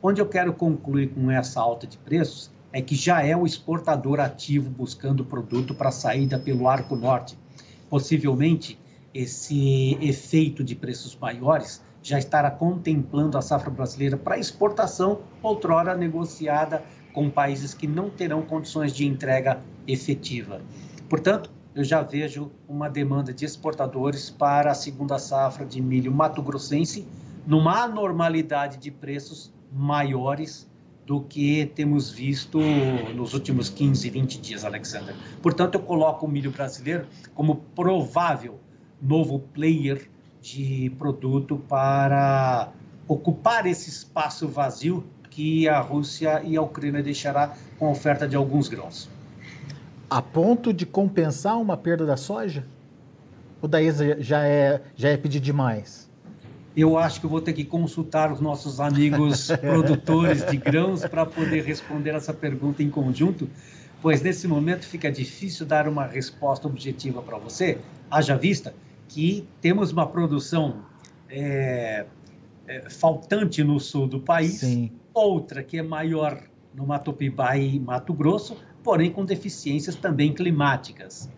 Onde 0.00 0.20
eu 0.20 0.26
quero 0.28 0.52
concluir 0.52 1.08
com 1.08 1.30
essa 1.30 1.60
alta 1.60 1.86
de 1.86 1.98
preços 1.98 2.50
é 2.72 2.80
que 2.80 2.94
já 2.94 3.22
é 3.22 3.36
o 3.36 3.44
exportador 3.44 4.20
ativo 4.20 4.70
buscando 4.70 5.24
produto 5.24 5.74
para 5.74 5.90
saída 5.90 6.38
pelo 6.38 6.68
Arco 6.68 6.94
Norte. 6.94 7.36
Possivelmente, 7.90 8.78
esse 9.12 9.98
efeito 10.00 10.64
de 10.64 10.74
preços 10.74 11.16
maiores 11.20 11.82
já 12.02 12.18
estará 12.18 12.50
contemplando 12.50 13.38
a 13.38 13.42
safra 13.42 13.70
brasileira 13.70 14.16
para 14.16 14.38
exportação, 14.38 15.20
outrora 15.42 15.96
negociada 15.96 16.82
com 17.12 17.30
países 17.30 17.74
que 17.74 17.86
não 17.86 18.10
terão 18.10 18.42
condições 18.42 18.92
de 18.92 19.06
entrega 19.06 19.60
efetiva. 19.86 20.60
Portanto, 21.08 21.50
eu 21.74 21.84
já 21.84 22.02
vejo 22.02 22.50
uma 22.68 22.88
demanda 22.88 23.32
de 23.32 23.44
exportadores 23.44 24.28
para 24.28 24.72
a 24.72 24.74
segunda 24.74 25.18
safra 25.18 25.64
de 25.64 25.80
milho 25.80 26.12
mato-grossense, 26.12 27.06
numa 27.46 27.84
anormalidade 27.84 28.78
de 28.78 28.90
preços 28.90 29.52
maiores 29.72 30.70
do 31.06 31.20
que 31.20 31.66
temos 31.74 32.10
visto 32.10 32.60
nos 33.14 33.34
últimos 33.34 33.68
15, 33.68 34.08
20 34.10 34.40
dias, 34.40 34.64
Alexander. 34.64 35.14
Portanto, 35.42 35.74
eu 35.74 35.80
coloco 35.80 36.26
o 36.26 36.28
milho 36.28 36.50
brasileiro 36.50 37.06
como 37.34 37.56
provável 37.74 38.60
novo 39.00 39.38
player 39.38 40.08
de 40.42 40.90
produto 40.98 41.56
para 41.68 42.70
ocupar 43.06 43.64
esse 43.66 43.88
espaço 43.88 44.48
vazio 44.48 45.04
que 45.30 45.68
a 45.68 45.80
Rússia 45.80 46.42
e 46.44 46.56
a 46.56 46.62
Ucrânia 46.62 47.02
deixará 47.02 47.54
com 47.78 47.86
a 47.86 47.90
oferta 47.90 48.26
de 48.26 48.36
alguns 48.36 48.68
grãos. 48.68 49.08
A 50.10 50.20
ponto 50.20 50.72
de 50.72 50.84
compensar 50.84 51.58
uma 51.58 51.76
perda 51.76 52.04
da 52.04 52.16
soja? 52.16 52.66
Ou 53.62 53.68
daí 53.68 53.90
já 54.18 54.44
é, 54.44 54.82
já 54.96 55.08
é 55.08 55.16
pedir 55.16 55.40
demais? 55.40 56.10
eu 56.74 56.96
acho 56.96 57.20
que 57.20 57.26
eu 57.26 57.30
vou 57.30 57.40
ter 57.40 57.52
que 57.52 57.64
consultar 57.64 58.32
os 58.32 58.40
nossos 58.40 58.80
amigos 58.80 59.48
produtores 59.60 60.44
de 60.46 60.56
grãos 60.56 61.04
para 61.04 61.26
poder 61.26 61.62
responder 61.64 62.14
essa 62.14 62.32
pergunta 62.32 62.82
em 62.82 62.88
conjunto, 62.88 63.48
pois 64.00 64.22
nesse 64.22 64.48
momento 64.48 64.86
fica 64.86 65.12
difícil 65.12 65.66
dar 65.66 65.86
uma 65.86 66.06
resposta 66.06 66.66
objetiva 66.66 67.20
para 67.20 67.36
você, 67.36 67.78
haja 68.10 68.36
vista 68.36 68.74
que 69.08 69.46
temos 69.60 69.92
uma 69.92 70.06
produção 70.06 70.82
é, 71.28 72.06
é, 72.66 72.90
faltante 72.90 73.62
no 73.62 73.78
sul 73.78 74.06
do 74.06 74.20
país, 74.20 74.60
Sim. 74.60 74.90
outra 75.12 75.62
que 75.62 75.78
é 75.78 75.82
maior 75.82 76.42
no 76.74 76.86
Mato 76.86 77.12
Piba 77.12 77.56
e 77.56 77.78
Mato 77.78 78.12
Grosso, 78.12 78.56
porém 78.82 79.10
com 79.10 79.24
deficiências 79.24 79.94
também 79.94 80.32
climáticas 80.32 81.30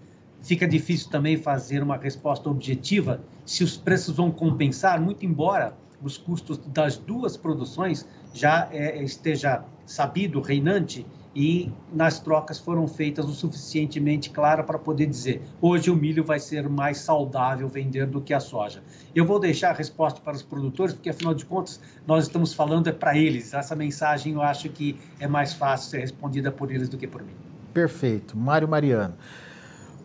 fica 0.45 0.69
difícil 0.69 1.11
também 1.11 1.39
fazer 1.39 1.83
uma 1.83 1.97
resposta 1.97 2.49
objetiva 2.49 3.21
se 3.47 3.65
os 3.65 3.77
preços 3.77 4.15
vão 4.15 4.31
compensar, 4.31 5.01
muito 5.01 5.25
embora 5.25 5.75
os 6.03 6.19
custos 6.19 6.59
das 6.67 6.99
duas 6.99 7.37
produções 7.37 8.07
já 8.35 8.69
é, 8.71 9.03
esteja 9.03 9.65
sabido, 9.87 10.41
reinante, 10.41 11.07
e 11.35 11.73
nas 11.93 12.21
trocas 12.21 12.59
foram 12.59 12.87
feitas 12.87 13.25
o 13.27 13.33
suficientemente 13.33 14.31
clara 14.31 14.63
para 14.63 14.79
poder 14.79 15.07
dizer 15.07 15.43
hoje 15.61 15.91
o 15.91 15.97
milho 15.97 16.23
vai 16.23 16.39
ser 16.39 16.69
mais 16.69 16.99
saudável 16.99 17.69
vender 17.69 18.07
do 18.07 18.21
que 18.21 18.33
a 18.33 18.41
soja. 18.41 18.83
Eu 19.15 19.25
vou 19.25 19.41
deixar 19.41 19.71
a 19.71 19.73
resposta 19.73 20.21
para 20.21 20.35
os 20.35 20.43
produtores, 20.43 20.95
porque 20.95 21.11
afinal 21.11 21.35
de 21.35 21.45
contas 21.45 21.81
nós 22.07 22.25
estamos 22.25 22.55
falando 22.55 22.89
é 22.89 22.93
para 22.93 23.17
eles. 23.17 23.53
Essa 23.53 23.75
mensagem 23.75 24.35
eu 24.35 24.43
acho 24.43 24.69
que 24.69 24.97
é 25.19 25.27
mais 25.27 25.55
fácil 25.55 25.91
ser 25.91 25.99
respondida 26.01 26.53
por 26.53 26.71
eles 26.71 26.89
do 26.89 26.97
que 26.97 27.07
por 27.07 27.23
mim. 27.23 27.35
Perfeito. 27.73 28.37
Mário 28.37 28.69
Mariano. 28.69 29.15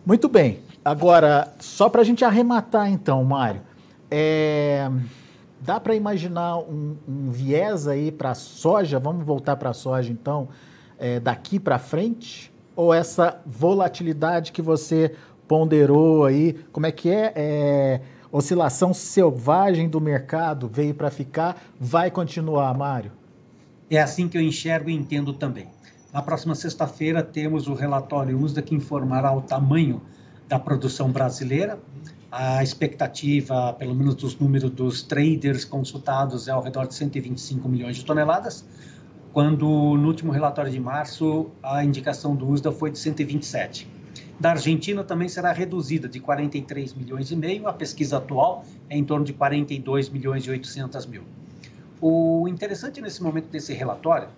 Muito 0.04 0.28
bem. 0.28 0.60
Agora, 0.84 1.54
só 1.60 1.88
para 1.88 2.00
a 2.00 2.04
gente 2.04 2.24
arrematar 2.24 2.90
então, 2.90 3.22
Mário, 3.22 3.60
é... 4.10 4.90
dá 5.60 5.78
para 5.78 5.94
imaginar 5.94 6.58
um, 6.58 6.96
um, 7.06 7.30
viés 7.30 7.86
aí 7.86 8.10
para 8.10 8.30
a 8.30 8.34
soja? 8.34 8.98
Vamos 8.98 9.24
voltar 9.24 9.56
para 9.56 9.70
a 9.70 9.74
soja 9.74 10.10
então, 10.10 10.48
é, 11.00 11.18
daqui 11.18 11.58
para 11.58 11.78
frente? 11.78 12.52
Ou 12.76 12.94
essa 12.94 13.40
volatilidade 13.44 14.52
que 14.52 14.62
você 14.62 15.14
ponderou 15.48 16.24
aí, 16.24 16.52
como 16.70 16.86
é 16.86 16.92
que 16.92 17.10
é? 17.10 17.32
é 17.34 18.00
oscilação 18.32 18.94
selvagem 18.94 19.88
do 19.88 20.00
mercado 20.00 20.68
veio 20.68 20.94
para 20.94 21.10
ficar, 21.10 21.60
vai 21.80 22.10
continuar, 22.10 22.72
Mário? 22.76 23.10
É 23.90 24.00
assim 24.00 24.28
que 24.28 24.38
eu 24.38 24.42
enxergo 24.42 24.88
e 24.88 24.94
entendo 24.94 25.32
também. 25.32 25.66
Na 26.12 26.22
próxima 26.22 26.54
sexta-feira 26.54 27.22
temos 27.22 27.66
o 27.66 27.74
relatório 27.74 28.38
USDA 28.38 28.62
que 28.62 28.74
informará 28.74 29.32
o 29.32 29.40
tamanho 29.40 30.00
da 30.48 30.58
produção 30.58 31.10
brasileira. 31.10 31.78
A 32.30 32.62
expectativa, 32.62 33.72
pelo 33.72 33.94
menos 33.94 34.14
dos 34.14 34.38
números 34.38 34.70
dos 34.70 35.02
traders 35.02 35.64
consultados, 35.64 36.46
é 36.46 36.52
ao 36.52 36.62
redor 36.62 36.86
de 36.86 36.94
125 36.94 37.68
milhões 37.68 37.96
de 37.96 38.04
toneladas, 38.04 38.64
quando 39.32 39.66
no 39.66 40.06
último 40.06 40.32
relatório 40.32 40.70
de 40.70 40.80
março 40.80 41.50
a 41.62 41.84
indicação 41.84 42.34
do 42.34 42.48
USDA 42.48 42.72
foi 42.72 42.90
de 42.90 42.98
127. 42.98 43.88
Da 44.40 44.52
Argentina 44.52 45.04
também 45.04 45.28
será 45.28 45.52
reduzida 45.52 46.08
de 46.08 46.18
43 46.18 46.94
milhões 46.94 47.30
e 47.30 47.36
meio, 47.36 47.68
a 47.68 47.72
pesquisa 47.72 48.16
atual 48.16 48.64
é 48.88 48.96
em 48.96 49.04
torno 49.04 49.24
de 49.24 49.32
42 49.32 50.08
milhões 50.08 50.44
e 50.44 50.50
800 50.50 51.06
mil. 51.06 51.22
O 52.00 52.48
interessante 52.48 53.00
nesse 53.00 53.22
momento 53.22 53.48
desse 53.48 53.74
relatório 53.74 54.28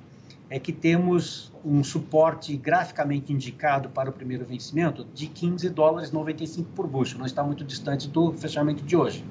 é 0.51 0.59
que 0.59 0.73
temos 0.73 1.53
um 1.65 1.83
suporte 1.85 2.57
graficamente 2.57 3.33
indicado 3.33 3.89
para 3.89 4.11
o 4.11 4.13
primeiro 4.13 4.45
vencimento 4.45 5.07
de 5.15 5.29
15 5.29 5.71
dólares 5.71 6.11
95 6.11 6.69
por 6.75 6.87
bushel, 6.87 7.19
não 7.19 7.27
está 7.27 7.43
muito 7.43 7.65
distante 7.65 8.09
do 8.09 8.33
fechamento 8.33 8.83
de 8.83 8.97
hoje. 8.97 9.25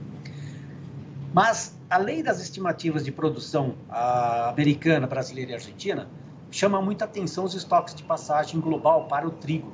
Mas, 1.33 1.77
além 1.91 2.23
das 2.23 2.39
estimativas 2.39 3.03
de 3.03 3.11
produção 3.11 3.75
americana, 3.89 5.05
brasileira 5.05 5.51
e 5.51 5.53
argentina, 5.55 6.07
chama 6.49 6.81
muita 6.81 7.03
atenção 7.03 7.43
os 7.43 7.53
estoques 7.53 7.93
de 7.93 8.01
passagem 8.01 8.61
global 8.61 9.07
para 9.07 9.27
o 9.27 9.31
trigo. 9.31 9.73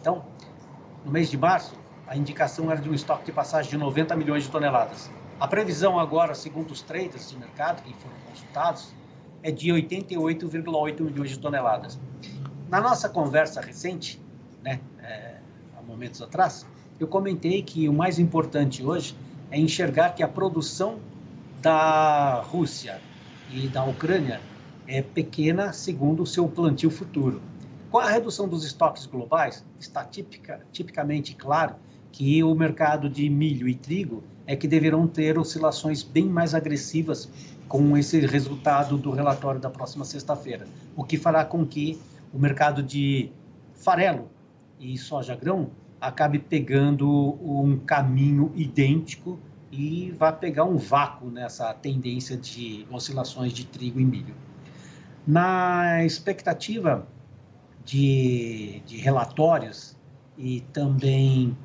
Então, 0.00 0.24
no 1.04 1.12
mês 1.12 1.30
de 1.30 1.38
março, 1.38 1.78
a 2.04 2.16
indicação 2.16 2.68
era 2.68 2.80
de 2.80 2.90
um 2.90 2.94
estoque 2.94 3.26
de 3.26 3.30
passagem 3.30 3.70
de 3.70 3.76
90 3.76 4.16
milhões 4.16 4.42
de 4.42 4.50
toneladas. 4.50 5.08
A 5.38 5.46
previsão 5.46 6.00
agora, 6.00 6.34
segundo 6.34 6.72
os 6.72 6.82
traders 6.82 7.30
de 7.30 7.38
mercado 7.38 7.80
que 7.84 7.94
foram 7.94 8.16
consultados, 8.28 8.92
é 9.40 9.52
de 9.52 9.70
88,8 9.70 11.00
milhões 11.00 11.30
de 11.30 11.38
toneladas. 11.38 11.96
Na 12.68 12.80
nossa 12.80 13.08
conversa 13.08 13.60
recente, 13.60 14.20
né, 14.64 14.80
é, 15.00 15.36
há 15.78 15.82
momentos 15.82 16.20
atrás, 16.20 16.66
eu 16.98 17.06
comentei 17.06 17.62
que 17.62 17.88
o 17.88 17.92
mais 17.92 18.18
importante 18.18 18.84
hoje 18.84 19.16
é 19.48 19.60
enxergar 19.60 20.10
que 20.10 20.24
a 20.24 20.28
produção 20.28 20.98
da 21.62 22.40
Rússia 22.40 23.00
e 23.48 23.68
da 23.68 23.84
Ucrânia 23.84 24.40
é 24.84 25.00
pequena 25.00 25.72
segundo 25.72 26.24
o 26.24 26.26
seu 26.26 26.48
plantio 26.48 26.90
futuro. 26.90 27.40
Com 27.88 27.98
a 27.98 28.10
redução 28.10 28.48
dos 28.48 28.64
estoques 28.64 29.06
globais, 29.06 29.64
está 29.78 30.04
tipica, 30.04 30.60
tipicamente 30.72 31.36
claro 31.36 31.76
que 32.10 32.42
o 32.42 32.52
mercado 32.52 33.08
de 33.08 33.30
milho 33.30 33.68
e 33.68 33.76
trigo 33.76 34.24
é 34.44 34.56
que 34.56 34.66
deverão 34.66 35.06
ter 35.06 35.38
oscilações 35.38 36.02
bem 36.02 36.24
mais 36.24 36.52
agressivas 36.52 37.28
com 37.68 37.96
esse 37.96 38.18
resultado 38.26 38.98
do 38.98 39.12
relatório 39.12 39.60
da 39.60 39.70
próxima 39.70 40.04
sexta-feira, 40.04 40.66
o 40.96 41.04
que 41.04 41.16
fará 41.16 41.44
com 41.44 41.64
que 41.64 41.96
o 42.34 42.38
mercado 42.40 42.82
de 42.82 43.30
farelo 43.72 44.28
e 44.80 44.98
soja-grão 44.98 45.70
acabe 46.00 46.40
pegando 46.40 47.08
um 47.40 47.78
caminho 47.78 48.50
idêntico 48.56 49.38
e 49.72 50.10
vá 50.18 50.30
pegar 50.30 50.64
um 50.64 50.76
vácuo 50.76 51.30
nessa 51.30 51.72
tendência 51.72 52.36
de 52.36 52.86
oscilações 52.90 53.54
de 53.54 53.64
trigo 53.64 53.98
e 53.98 54.04
milho. 54.04 54.34
Na 55.26 56.04
expectativa 56.04 57.08
de, 57.82 58.82
de 58.84 58.98
relatórios 58.98 59.96
e 60.36 60.60
também 60.72 61.56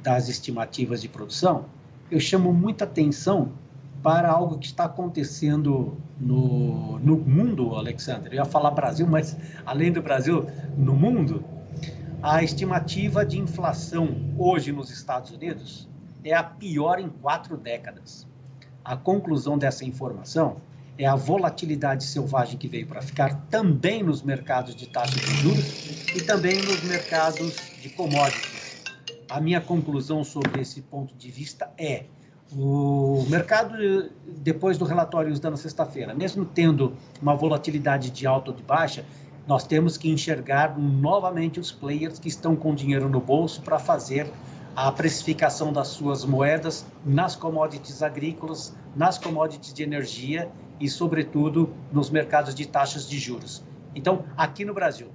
das 0.00 0.28
estimativas 0.28 1.02
de 1.02 1.08
produção, 1.08 1.66
eu 2.08 2.20
chamo 2.20 2.52
muita 2.52 2.84
atenção 2.84 3.52
para 4.00 4.30
algo 4.30 4.58
que 4.58 4.66
está 4.66 4.84
acontecendo 4.84 5.96
no, 6.20 7.00
no 7.00 7.16
mundo, 7.16 7.74
Alexander. 7.74 8.32
Eu 8.32 8.36
ia 8.36 8.44
falar 8.44 8.70
Brasil, 8.70 9.08
mas 9.08 9.36
além 9.64 9.90
do 9.90 10.00
Brasil, 10.00 10.46
no 10.78 10.94
mundo, 10.94 11.42
a 12.22 12.44
estimativa 12.44 13.26
de 13.26 13.40
inflação 13.40 14.32
hoje 14.38 14.70
nos 14.70 14.90
Estados 14.90 15.32
Unidos 15.32 15.88
é 16.26 16.34
a 16.34 16.42
pior 16.42 16.98
em 16.98 17.08
quatro 17.08 17.56
décadas. 17.56 18.26
A 18.84 18.96
conclusão 18.96 19.56
dessa 19.56 19.84
informação 19.84 20.56
é 20.98 21.06
a 21.06 21.14
volatilidade 21.14 22.02
selvagem 22.02 22.58
que 22.58 22.66
veio 22.66 22.86
para 22.86 23.00
ficar 23.00 23.46
também 23.48 24.02
nos 24.02 24.22
mercados 24.22 24.74
de 24.74 24.88
taxa 24.88 25.14
de 25.14 25.36
juros 25.36 26.16
e 26.16 26.20
também 26.22 26.60
nos 26.62 26.82
mercados 26.82 27.54
de 27.80 27.90
commodities. 27.90 28.82
A 29.30 29.40
minha 29.40 29.60
conclusão 29.60 30.24
sobre 30.24 30.60
esse 30.62 30.82
ponto 30.82 31.14
de 31.14 31.30
vista 31.30 31.70
é 31.78 32.06
o 32.52 33.24
mercado, 33.28 34.10
depois 34.38 34.78
do 34.78 34.84
relatório 34.84 35.38
da 35.38 35.56
sexta-feira, 35.56 36.12
mesmo 36.12 36.44
tendo 36.44 36.92
uma 37.22 37.36
volatilidade 37.36 38.10
de 38.10 38.26
alta 38.26 38.50
ou 38.50 38.56
de 38.56 38.62
baixa, 38.64 39.04
nós 39.46 39.64
temos 39.64 39.96
que 39.96 40.10
enxergar 40.10 40.76
novamente 40.76 41.60
os 41.60 41.70
players 41.70 42.18
que 42.18 42.28
estão 42.28 42.56
com 42.56 42.74
dinheiro 42.74 43.08
no 43.08 43.20
bolso 43.20 43.62
para 43.62 43.78
fazer 43.78 44.28
a 44.76 44.92
precificação 44.92 45.72
das 45.72 45.88
suas 45.88 46.22
moedas 46.26 46.84
nas 47.02 47.34
commodities 47.34 48.02
agrícolas, 48.02 48.76
nas 48.94 49.16
commodities 49.16 49.72
de 49.72 49.82
energia 49.82 50.50
e, 50.78 50.86
sobretudo, 50.86 51.72
nos 51.90 52.10
mercados 52.10 52.54
de 52.54 52.68
taxas 52.68 53.08
de 53.08 53.18
juros. 53.18 53.64
Então, 53.94 54.26
aqui 54.36 54.66
no 54.66 54.74
Brasil, 54.74 55.08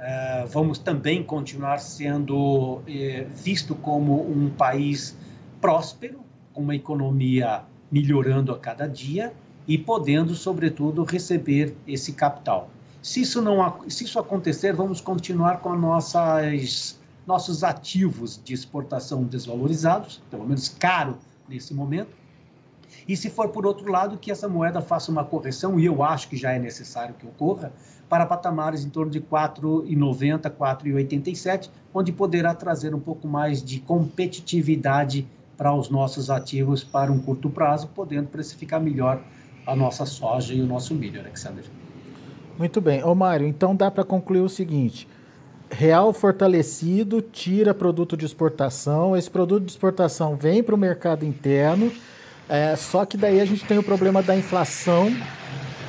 eh, 0.00 0.46
vamos 0.48 0.78
também 0.78 1.22
continuar 1.22 1.78
sendo 1.78 2.80
eh, 2.88 3.26
visto 3.34 3.74
como 3.74 4.30
um 4.30 4.48
país 4.48 5.14
próspero, 5.60 6.20
com 6.54 6.62
uma 6.62 6.74
economia 6.74 7.64
melhorando 7.90 8.50
a 8.50 8.58
cada 8.58 8.88
dia 8.88 9.34
e 9.68 9.76
podendo, 9.76 10.34
sobretudo, 10.34 11.04
receber 11.04 11.76
esse 11.86 12.14
capital. 12.14 12.70
Se 13.02 13.20
isso 13.20 13.42
não 13.42 13.78
se 13.88 14.04
isso 14.04 14.18
acontecer, 14.18 14.72
vamos 14.72 15.02
continuar 15.02 15.60
com 15.60 15.76
nossas 15.76 16.98
nossos 17.26 17.64
ativos 17.64 18.40
de 18.42 18.54
exportação 18.54 19.24
desvalorizados, 19.24 20.22
pelo 20.30 20.46
menos 20.46 20.68
caro 20.68 21.18
nesse 21.48 21.74
momento, 21.74 22.10
e 23.08 23.16
se 23.16 23.30
for 23.30 23.48
por 23.48 23.66
outro 23.66 23.90
lado, 23.90 24.16
que 24.16 24.30
essa 24.30 24.48
moeda 24.48 24.80
faça 24.80 25.10
uma 25.10 25.24
correção, 25.24 25.78
e 25.78 25.84
eu 25.84 26.02
acho 26.02 26.28
que 26.28 26.36
já 26.36 26.52
é 26.52 26.58
necessário 26.58 27.14
que 27.14 27.26
ocorra, 27.26 27.72
para 28.08 28.24
patamares 28.24 28.84
em 28.84 28.88
torno 28.88 29.10
de 29.10 29.20
4,90, 29.20 30.50
4,87, 30.50 31.70
onde 31.92 32.12
poderá 32.12 32.54
trazer 32.54 32.94
um 32.94 33.00
pouco 33.00 33.26
mais 33.26 33.62
de 33.62 33.80
competitividade 33.80 35.26
para 35.56 35.74
os 35.74 35.88
nossos 35.88 36.30
ativos 36.30 36.84
para 36.84 37.10
um 37.10 37.18
curto 37.18 37.50
prazo, 37.50 37.88
podendo 37.88 38.28
precificar 38.28 38.80
melhor 38.80 39.20
a 39.66 39.74
nossa 39.74 40.06
soja 40.06 40.54
e 40.54 40.60
o 40.60 40.66
nosso 40.66 40.94
milho, 40.94 41.20
Alexander. 41.20 41.64
Muito 42.58 42.80
bem. 42.80 43.02
Ô 43.02 43.14
Mário, 43.14 43.46
então 43.46 43.74
dá 43.74 43.90
para 43.90 44.04
concluir 44.04 44.40
o 44.40 44.48
seguinte: 44.48 45.08
real 45.70 46.12
fortalecido 46.12 47.20
tira 47.20 47.74
produto 47.74 48.16
de 48.16 48.24
exportação, 48.24 49.16
esse 49.16 49.30
produto 49.30 49.64
de 49.64 49.72
exportação 49.72 50.36
vem 50.36 50.62
para 50.62 50.74
o 50.74 50.78
mercado 50.78 51.24
interno 51.24 51.92
é, 52.48 52.76
só 52.76 53.04
que 53.04 53.16
daí 53.16 53.40
a 53.40 53.44
gente 53.44 53.64
tem 53.64 53.78
o 53.78 53.82
problema 53.82 54.22
da 54.22 54.36
inflação 54.36 55.08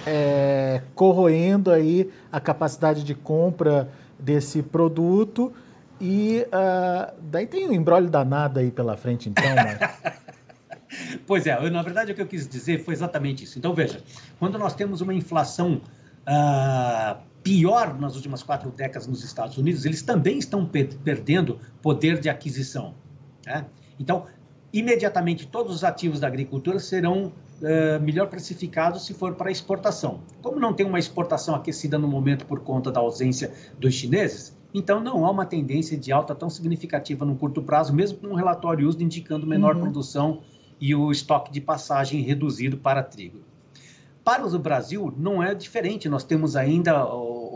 é, 0.06 0.82
corroendo 0.96 1.72
aí 1.72 2.12
a 2.32 2.40
capacidade 2.40 3.04
de 3.04 3.14
compra 3.14 3.90
desse 4.18 4.64
produto 4.64 5.54
e 6.00 6.46
uh, 6.48 7.14
daí 7.22 7.46
tem 7.48 7.68
um 7.68 7.74
embrólio 7.74 8.10
danado 8.10 8.60
aí 8.60 8.70
pela 8.72 8.96
frente, 8.96 9.30
então, 9.30 9.44
né? 9.44 9.80
pois 11.26 11.46
é, 11.46 11.58
eu, 11.58 11.72
na 11.72 11.82
verdade 11.82 12.12
o 12.12 12.16
que 12.16 12.22
eu 12.22 12.28
quis 12.28 12.48
dizer 12.48 12.84
foi 12.84 12.94
exatamente 12.94 13.44
isso. 13.44 13.58
Então, 13.58 13.74
veja, 13.74 14.02
quando 14.40 14.58
nós 14.58 14.76
temos 14.76 15.02
uma 15.02 15.14
inflação 15.14 15.82
uh, 16.28 17.18
pior 17.48 17.98
nas 17.98 18.14
últimas 18.18 18.44
quatro 18.44 18.70
décadas 18.70 19.08
nos 19.08 19.24
Estados 19.24 19.58
Unidos, 19.58 19.86
eles 19.86 20.02
também 20.02 20.38
estão 20.38 20.66
per 20.66 20.90
perdendo 20.98 21.58
poder 21.82 22.20
de 22.20 22.28
aquisição. 22.28 22.94
Né? 23.46 23.66
Então, 23.98 24.26
imediatamente 24.74 25.48
todos 25.48 25.74
os 25.74 25.84
ativos 25.86 26.20
da 26.20 26.28
agricultura 26.28 26.78
serão 26.78 27.28
uh, 27.28 28.02
melhor 28.02 28.28
precificados 28.28 29.06
se 29.06 29.14
for 29.14 29.36
para 29.36 29.50
exportação. 29.50 30.20
Como 30.42 30.60
não 30.60 30.74
tem 30.74 30.86
uma 30.86 31.00
exportação 31.00 31.56
aquecida 31.56 31.98
no 31.98 32.06
momento 32.06 32.46
por 32.46 32.60
conta 32.60 32.92
da 32.92 33.00
ausência 33.00 33.54
dos 33.80 33.94
chineses, 33.94 34.54
então 34.74 35.00
não 35.00 35.26
há 35.26 35.32
uma 35.32 35.46
tendência 35.46 35.98
de 35.98 36.12
alta 36.12 36.36
tão 36.36 36.50
significativa 36.50 37.24
no 37.24 37.38
curto 37.38 37.62
prazo, 37.62 37.94
mesmo 37.94 38.18
com 38.18 38.28
um 38.28 38.36
relatório 38.36 38.86
USDA 38.86 39.06
indicando 39.06 39.48
menor 39.48 39.74
uhum. 39.76 39.84
produção 39.84 40.42
e 40.82 40.94
o 40.94 41.10
estoque 41.14 41.50
de 41.50 41.62
passagem 41.62 42.22
reduzido 42.22 42.76
para 42.76 43.02
trigo. 43.02 43.40
Para 44.28 44.46
o 44.46 44.60
Brasil 44.60 45.14
não 45.18 45.42
é 45.42 45.56
diferente, 45.56 46.10
nós 46.10 46.26
temos 46.26 46.58
ainda 46.58 47.06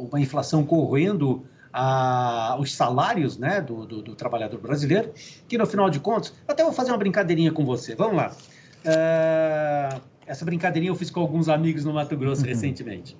uma 0.06 0.20
inflação 0.20 0.64
correndo 0.64 1.46
a, 1.74 2.58
os 2.60 2.74
salários 2.74 3.38
né, 3.38 3.62
do, 3.62 3.86
do, 3.86 4.02
do, 4.02 4.16
trabalhador 4.16 4.60
brasileiro, 4.60 5.12
que 5.48 5.58
no 5.58 5.66
final 5.66 5.90
de 5.90 6.00
contas, 6.00 6.34
até 6.48 6.64
vou 6.64 6.74
fazer 6.74 6.92
uma 6.92 6.98
brincadeirinha 6.98 7.52
com 7.52 7.66
você. 7.66 7.96
Vamos 7.96 8.18
lá. 8.18 8.32
Uh, 8.86 10.02
essa 10.26 10.44
brincadeirinha 10.44 10.92
eu 10.92 10.96
fiz 10.96 11.10
com 11.10 11.20
alguns 11.20 11.48
amigos 11.50 11.86
no 11.86 11.94
Mato 11.94 12.16
Grosso 12.18 12.44
recentemente. 12.46 13.18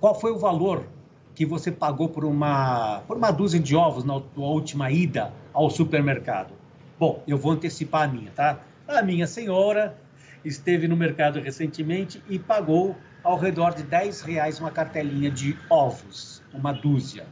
Qual 0.00 0.18
foi 0.18 0.30
o 0.30 0.38
valor 0.38 0.86
que 1.34 1.44
você 1.44 1.70
pagou 1.70 2.08
por 2.08 2.24
uma, 2.24 3.00
por 3.06 3.16
uma 3.16 3.30
dúzia 3.30 3.60
de 3.60 3.74
ovos 3.74 4.04
na, 4.04 4.14
na 4.14 4.44
última 4.44 4.90
ida 4.90 5.32
ao 5.52 5.70
supermercado? 5.70 6.52
Bom, 6.98 7.22
eu 7.26 7.38
vou 7.38 7.52
antecipar 7.52 8.02
a 8.02 8.08
minha, 8.08 8.30
tá? 8.30 8.60
A 8.86 9.02
minha 9.02 9.26
senhora 9.26 9.96
esteve 10.44 10.88
no 10.88 10.96
mercado 10.96 11.40
recentemente 11.40 12.22
e 12.28 12.38
pagou 12.38 12.96
ao 13.22 13.38
redor 13.38 13.74
de 13.74 13.82
10 13.82 14.20
reais 14.22 14.60
uma 14.60 14.70
cartelinha 14.70 15.30
de 15.30 15.56
ovos, 15.68 16.42
uma 16.52 16.72
dúzia. 16.72 17.26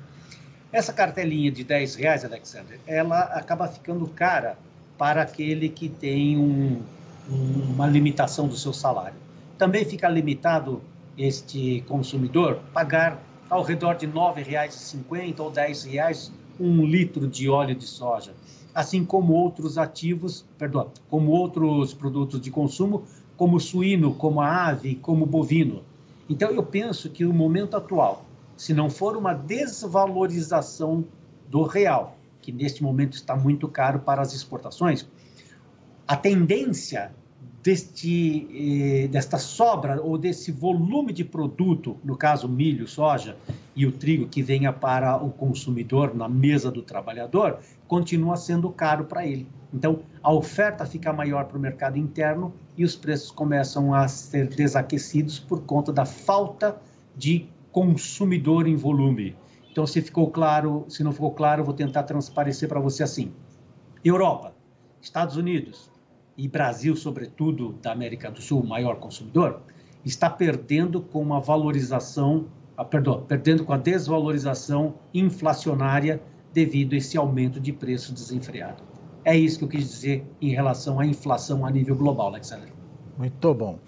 Essa 0.73 0.93
cartelinha 0.93 1.51
de 1.51 1.65
10 1.65 1.95
reais, 1.95 2.25
Alexander, 2.25 2.79
ela 2.87 3.21
acaba 3.21 3.69
ficando 3.69 4.07
cara 4.09 4.59
para 4.99 5.23
aquele 5.23 5.69
que 5.69 5.89
tem 5.89 6.37
um, 6.37 6.83
um, 7.31 7.73
uma 7.73 7.87
limitação 7.87 8.49
do 8.49 8.57
seu 8.57 8.73
salário. 8.73 9.17
Também 9.59 9.85
fica 9.85 10.09
limitado 10.09 10.83
este 11.17 11.83
consumidor 11.89 12.61
pagar 12.73 13.23
ao 13.49 13.63
redor 13.63 13.95
de 13.95 14.07
R$ 14.07 14.13
9,50 14.13 15.41
ou 15.41 15.49
R$ 15.49 15.55
10 15.55 16.33
um 16.59 16.85
litro 16.85 17.29
de 17.29 17.49
óleo 17.49 17.75
de 17.75 17.85
soja, 17.85 18.35
assim 18.75 19.05
como 19.05 19.35
outros 19.35 19.79
ativos, 19.79 20.45
perdão, 20.59 20.91
como 21.09 21.31
outros 21.31 21.95
produtos 21.95 22.41
de 22.41 22.51
consumo, 22.51 23.05
como 23.37 23.61
suíno, 23.61 24.15
como 24.15 24.41
a 24.41 24.69
ave, 24.69 24.97
como 24.97 25.27
bovino. 25.27 25.83
Então 26.29 26.51
eu 26.51 26.63
penso 26.63 27.11
que 27.11 27.25
o 27.25 27.33
momento 27.33 27.77
atual 27.77 28.27
se 28.57 28.73
não 28.73 28.89
for 28.89 29.17
uma 29.17 29.35
desvalorização 29.35 31.05
do 31.49 31.63
real, 31.63 32.17
que 32.41 32.51
neste 32.51 32.83
momento 32.83 33.15
está 33.15 33.37
muito 33.37 33.69
caro 33.69 34.01
para 34.01 34.23
as 34.23 34.33
exportações, 34.33 35.07
a 36.09 36.17
tendência 36.17 37.13
deste, 37.63 38.49
eh, 39.05 39.09
desta 39.09 39.39
sobra 39.39 40.01
ou 40.01 40.17
desse 40.17 40.53
volume 40.53 41.13
de 41.13 41.25
produto, 41.25 41.97
no 42.03 42.17
caso 42.17 42.49
milho, 42.49 42.87
soja 42.87 43.37
e 43.75 43.85
o 43.85 43.93
trigo 43.93 44.27
que 44.29 44.43
venha 44.43 44.73
para 44.73 45.17
o 45.17 45.31
consumidor 45.31 46.15
na 46.15 46.29
mesa 46.29 46.71
do 46.71 46.81
trabalhador, 46.81 47.59
continua 47.87 48.37
sendo 48.37 48.71
caro 48.71 49.05
para 49.05 49.27
ele. 49.27 49.47
Então, 49.75 50.01
a 50.23 50.33
oferta 50.33 50.87
fica 50.87 51.13
maior 51.13 51.45
para 51.45 51.59
o 51.59 51.61
mercado 51.61 51.99
interno 51.99 52.55
e 52.77 52.85
os 52.85 52.95
preços 52.95 53.31
começam 53.31 53.95
a 53.95 54.07
ser 54.09 54.49
desaquecidos 54.49 55.39
por 55.39 55.63
conta 55.63 55.93
da 55.93 56.05
falta 56.05 56.81
de 57.17 57.49
consumidor 57.73 58.67
em 58.67 58.77
volume. 58.77 59.37
Então, 59.71 59.87
se 59.87 60.01
ficou 60.01 60.31
claro, 60.31 60.85
se 60.89 61.05
não 61.05 61.13
ficou 61.13 61.33
claro, 61.33 61.65
vou 61.65 61.75
tentar 61.75 62.05
transparecer 62.05 62.69
para 62.69 62.81
você 62.81 63.03
assim. 63.03 63.33
Europa, 64.05 64.55
Estados 65.01 65.37
Unidos 65.37 65.91
e 66.37 66.49
Brasil, 66.49 66.97
sobretudo 66.97 67.75
da 67.83 67.93
América 67.93 68.31
do 68.31 68.41
Sul, 68.41 68.63
maior 68.63 68.97
consumidor, 68.97 69.61
está 70.05 70.31
perdendo 70.31 71.01
com 71.01 71.21
uma 71.21 71.41
valorização, 71.41 72.47
ah, 72.77 72.85
perdão, 72.85 73.23
perdendo 73.27 73.65
com 73.65 73.73
a 73.73 73.77
desvalorização 73.77 74.95
inflacionária 75.13 76.23
devido 76.53 76.95
a 76.95 76.97
esse 76.97 77.19
aumento 77.19 77.61
de 77.61 77.73
preço 77.73 78.13
desenfreado. 78.15 78.83
É 79.27 79.37
isso 79.37 79.59
que 79.59 79.65
eu 79.65 79.69
quis 79.69 79.91
dizer 79.91 80.25
em 80.41 80.51
relação 80.51 81.01
à 81.01 81.05
inflação 81.05 81.67
a 81.67 81.71
nível 81.71 81.97
global, 81.97 82.29
Alexandre. 82.29 82.73
Muito 83.19 83.53
bom. 83.53 83.81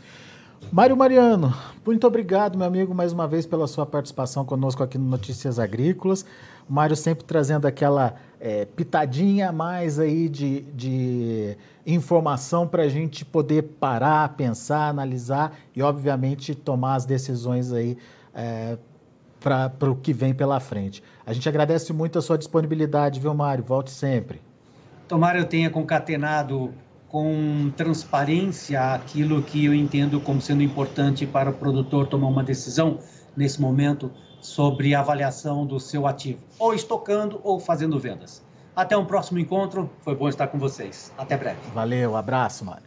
Mário 0.72 0.96
Mariano, 0.96 1.54
muito 1.86 2.04
obrigado, 2.08 2.58
meu 2.58 2.66
amigo, 2.66 2.92
mais 2.92 3.12
uma 3.12 3.28
vez 3.28 3.46
pela 3.46 3.68
sua 3.68 3.86
participação 3.86 4.44
conosco 4.44 4.82
aqui 4.82 4.98
no 4.98 5.08
Notícias 5.08 5.60
Agrícolas. 5.60 6.26
O 6.68 6.72
Mário 6.72 6.96
sempre 6.96 7.24
trazendo 7.24 7.66
aquela 7.66 8.16
é, 8.40 8.64
pitadinha 8.64 9.50
a 9.50 9.52
mais 9.52 10.00
aí 10.00 10.28
de, 10.28 10.62
de 10.74 11.56
informação 11.86 12.66
para 12.66 12.82
a 12.82 12.88
gente 12.88 13.24
poder 13.24 13.62
parar, 13.62 14.30
pensar, 14.30 14.88
analisar 14.88 15.56
e, 15.72 15.80
obviamente, 15.80 16.52
tomar 16.52 16.96
as 16.96 17.06
decisões 17.06 17.72
aí 17.72 17.96
é, 18.34 18.76
para 19.38 19.88
o 19.88 19.94
que 19.94 20.12
vem 20.12 20.34
pela 20.34 20.58
frente. 20.58 21.00
A 21.24 21.32
gente 21.32 21.48
agradece 21.48 21.92
muito 21.92 22.18
a 22.18 22.22
sua 22.22 22.36
disponibilidade, 22.36 23.20
viu, 23.20 23.32
Mário? 23.32 23.62
Volte 23.62 23.92
sempre. 23.92 24.47
Tomara 25.08 25.38
eu 25.38 25.46
tenha 25.46 25.70
concatenado 25.70 26.74
com 27.08 27.72
transparência 27.74 28.92
aquilo 28.92 29.42
que 29.42 29.64
eu 29.64 29.74
entendo 29.74 30.20
como 30.20 30.38
sendo 30.38 30.62
importante 30.62 31.26
para 31.26 31.48
o 31.48 31.52
produtor 31.54 32.06
tomar 32.06 32.28
uma 32.28 32.44
decisão 32.44 32.98
nesse 33.34 33.58
momento 33.58 34.12
sobre 34.40 34.94
a 34.94 35.00
avaliação 35.00 35.66
do 35.66 35.80
seu 35.80 36.06
ativo, 36.06 36.40
ou 36.58 36.74
estocando 36.74 37.40
ou 37.42 37.58
fazendo 37.58 37.98
vendas. 37.98 38.44
Até 38.76 38.96
um 38.96 39.06
próximo 39.06 39.38
encontro, 39.38 39.90
foi 40.02 40.14
bom 40.14 40.28
estar 40.28 40.46
com 40.48 40.58
vocês. 40.58 41.10
Até 41.16 41.36
breve. 41.36 41.58
Valeu, 41.74 42.14
abraço, 42.14 42.64
Mário. 42.64 42.86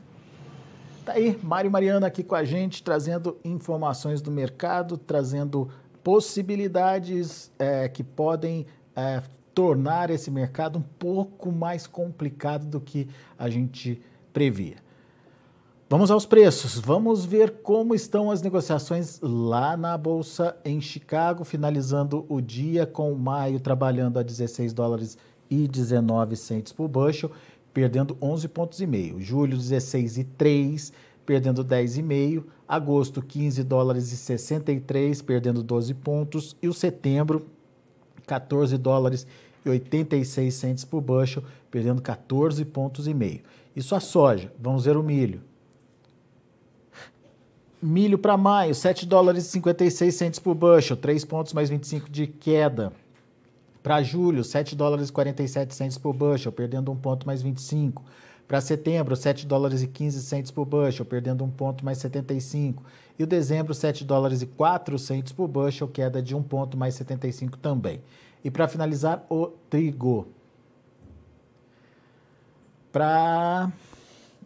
Tá 1.03 1.13
aí, 1.13 1.37
Mário 1.41 1.71
Mariana 1.71 2.05
aqui 2.05 2.23
com 2.23 2.35
a 2.35 2.43
gente, 2.43 2.83
trazendo 2.83 3.37
informações 3.43 4.21
do 4.21 4.29
mercado, 4.29 4.95
trazendo 4.95 5.69
possibilidades 6.03 7.51
é, 7.57 7.89
que 7.89 8.03
podem 8.03 8.67
é, 8.95 9.21
tornar 9.53 10.09
esse 10.09 10.31
mercado 10.31 10.79
um 10.79 10.81
pouco 10.81 11.51
mais 11.51 11.87
complicado 11.87 12.65
do 12.65 12.79
que 12.79 13.07
a 13.37 13.49
gente 13.49 14.01
previa. 14.31 14.77
Vamos 15.91 16.09
aos 16.09 16.25
preços. 16.25 16.79
Vamos 16.79 17.25
ver 17.25 17.61
como 17.63 17.93
estão 17.93 18.31
as 18.31 18.41
negociações 18.41 19.19
lá 19.21 19.75
na 19.75 19.97
bolsa 19.97 20.55
em 20.63 20.79
Chicago, 20.79 21.43
finalizando 21.43 22.25
o 22.29 22.39
dia 22.39 22.85
com 22.85 23.13
maio 23.13 23.59
trabalhando 23.59 24.17
a 24.17 24.23
16 24.23 24.71
dólares 24.71 25.17
e 25.49 25.67
19 25.67 26.37
centes 26.37 26.71
por 26.71 26.87
bushel, 26.87 27.29
perdendo 27.73 28.17
11 28.21 28.47
pontos 28.47 28.79
e 28.79 28.87
meio. 28.87 29.19
Julho 29.19 29.57
16 29.57 30.19
e 30.19 30.23
3, 30.23 30.93
perdendo 31.25 31.63
10,5. 31.65 32.45
Agosto 32.65 33.21
15 33.21 33.61
dólares 33.61 34.13
e 34.13 34.15
63, 34.15 35.21
perdendo 35.21 35.61
12 35.61 35.93
pontos. 35.95 36.55
E 36.61 36.69
o 36.69 36.73
setembro 36.73 37.45
14 38.31 38.77
dólares 38.77 39.27
e 39.65 39.69
86 39.69 40.53
centes 40.53 40.85
por 40.85 41.01
bushel, 41.01 41.43
perdendo 41.69 42.01
14 42.01 42.63
pontos 42.63 43.05
e 43.05 43.13
meio. 43.13 43.41
Isso 43.75 43.93
a 43.93 43.99
soja. 43.99 44.53
Vamos 44.57 44.85
ver 44.85 44.95
o 44.95 45.03
milho. 45.03 45.41
Milho 47.81 48.17
para 48.17 48.37
maio, 48.37 48.73
7 48.73 49.05
dólares 49.05 49.47
e 49.47 49.49
56 49.49 50.15
centes 50.15 50.39
por 50.39 50.55
bushel, 50.55 50.95
3 50.95 51.25
pontos 51.25 51.51
mais 51.51 51.69
25 51.69 52.09
de 52.09 52.25
queda. 52.27 52.93
Para 53.83 54.01
julho, 54.01 54.45
7 54.45 54.75
dólares 54.75 55.09
e 55.09 55.11
47 55.11 55.75
centes 55.75 55.97
por 55.97 56.13
bushel, 56.13 56.53
perdendo 56.53 56.91
1 56.91 56.95
ponto 56.97 57.25
mais 57.25 57.41
25. 57.41 58.01
Para 58.47 58.61
setembro, 58.61 59.15
7 59.15 59.45
dólares 59.45 59.81
e 59.81 59.87
15 59.87 60.21
centes 60.21 60.51
por 60.51 60.65
bushel, 60.65 61.05
perdendo 61.05 61.43
1 61.43 61.49
ponto 61.49 61.83
mais 61.83 61.97
75. 61.97 62.81
E 63.21 63.23
o 63.23 63.27
dezembro, 63.27 63.71
7 63.71 64.03
dólares 64.03 64.41
e 64.41 64.47
4 64.47 64.97
centes 64.97 65.31
por 65.31 65.47
bushel, 65.47 65.87
queda 65.87 66.23
de 66.23 66.35
1 66.35 66.41
ponto 66.41 66.75
mais 66.75 66.95
75 66.95 67.55
também. 67.55 68.01
E 68.43 68.49
para 68.49 68.67
finalizar, 68.67 69.23
o 69.29 69.45
trigo. 69.69 70.27
Para 72.91 73.71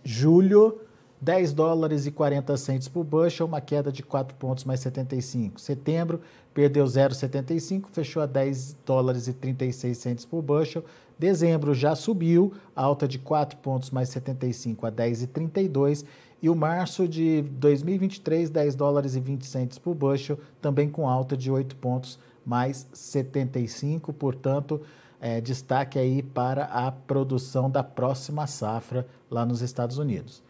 julho, 0.03 0.81
10 1.21 1.53
dólares 1.53 2.05
e 2.05 2.11
40 2.11 2.57
centes 2.57 2.89
por 2.89 3.05
bushel, 3.05 3.45
uma 3.45 3.61
queda 3.61 3.93
de 3.93 4.03
4 4.03 4.35
pontos 4.35 4.65
mais 4.65 4.81
75. 4.81 5.61
Setembro, 5.61 6.19
perdeu 6.53 6.83
0,75, 6.83 7.85
fechou 7.93 8.21
a 8.21 8.25
10 8.25 8.75
dólares 8.85 9.29
e 9.29 9.33
36 9.33 9.97
centes 9.97 10.25
por 10.25 10.41
bushel. 10.41 10.83
Dezembro 11.17 11.73
já 11.73 11.95
subiu, 11.95 12.51
alta 12.75 13.07
de 13.07 13.19
4 13.19 13.57
pontos 13.59 13.89
mais 13.89 14.09
75 14.09 14.85
a 14.85 14.91
10,32. 14.91 16.03
E 16.41 16.50
o 16.50 16.56
março 16.56 17.08
de 17.08 17.41
2023, 17.41 18.50
10 18.50 18.76
dólares 18.76 19.15
e 19.15 19.19
20 19.19 19.45
centes 19.45 19.78
por 19.78 19.95
bushel, 19.95 20.38
também 20.62 20.89
com 20.89 21.08
alta 21.08 21.36
de 21.36 21.50
8 21.50 21.76
pontos 21.78 22.19
mais 22.45 22.88
75. 22.93 24.13
Portanto, 24.13 24.82
é, 25.19 25.41
destaque 25.41 25.98
aí 25.98 26.21
para 26.21 26.65
a 26.65 26.91
produção 26.91 27.69
da 27.69 27.84
próxima 27.84 28.45
safra 28.45 29.08
lá 29.30 29.45
nos 29.45 29.62
Estados 29.62 29.98
Unidos. 29.98 30.43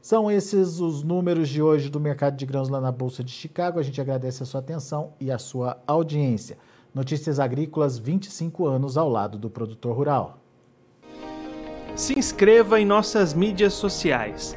São 0.00 0.30
esses 0.30 0.80
os 0.80 1.02
números 1.02 1.48
de 1.48 1.60
hoje 1.60 1.90
do 1.90 2.00
mercado 2.00 2.36
de 2.36 2.46
grãos 2.46 2.68
lá 2.68 2.80
na 2.80 2.90
Bolsa 2.90 3.22
de 3.22 3.32
Chicago. 3.32 3.78
A 3.78 3.82
gente 3.82 4.00
agradece 4.00 4.42
a 4.42 4.46
sua 4.46 4.60
atenção 4.60 5.12
e 5.20 5.30
a 5.30 5.38
sua 5.38 5.78
audiência. 5.86 6.56
Notícias 6.94 7.38
Agrícolas 7.38 7.98
25 7.98 8.66
anos 8.66 8.96
ao 8.96 9.08
lado 9.08 9.38
do 9.38 9.50
produtor 9.50 9.94
rural. 9.94 10.38
Se 11.94 12.18
inscreva 12.18 12.80
em 12.80 12.86
nossas 12.86 13.34
mídias 13.34 13.74
sociais. 13.74 14.56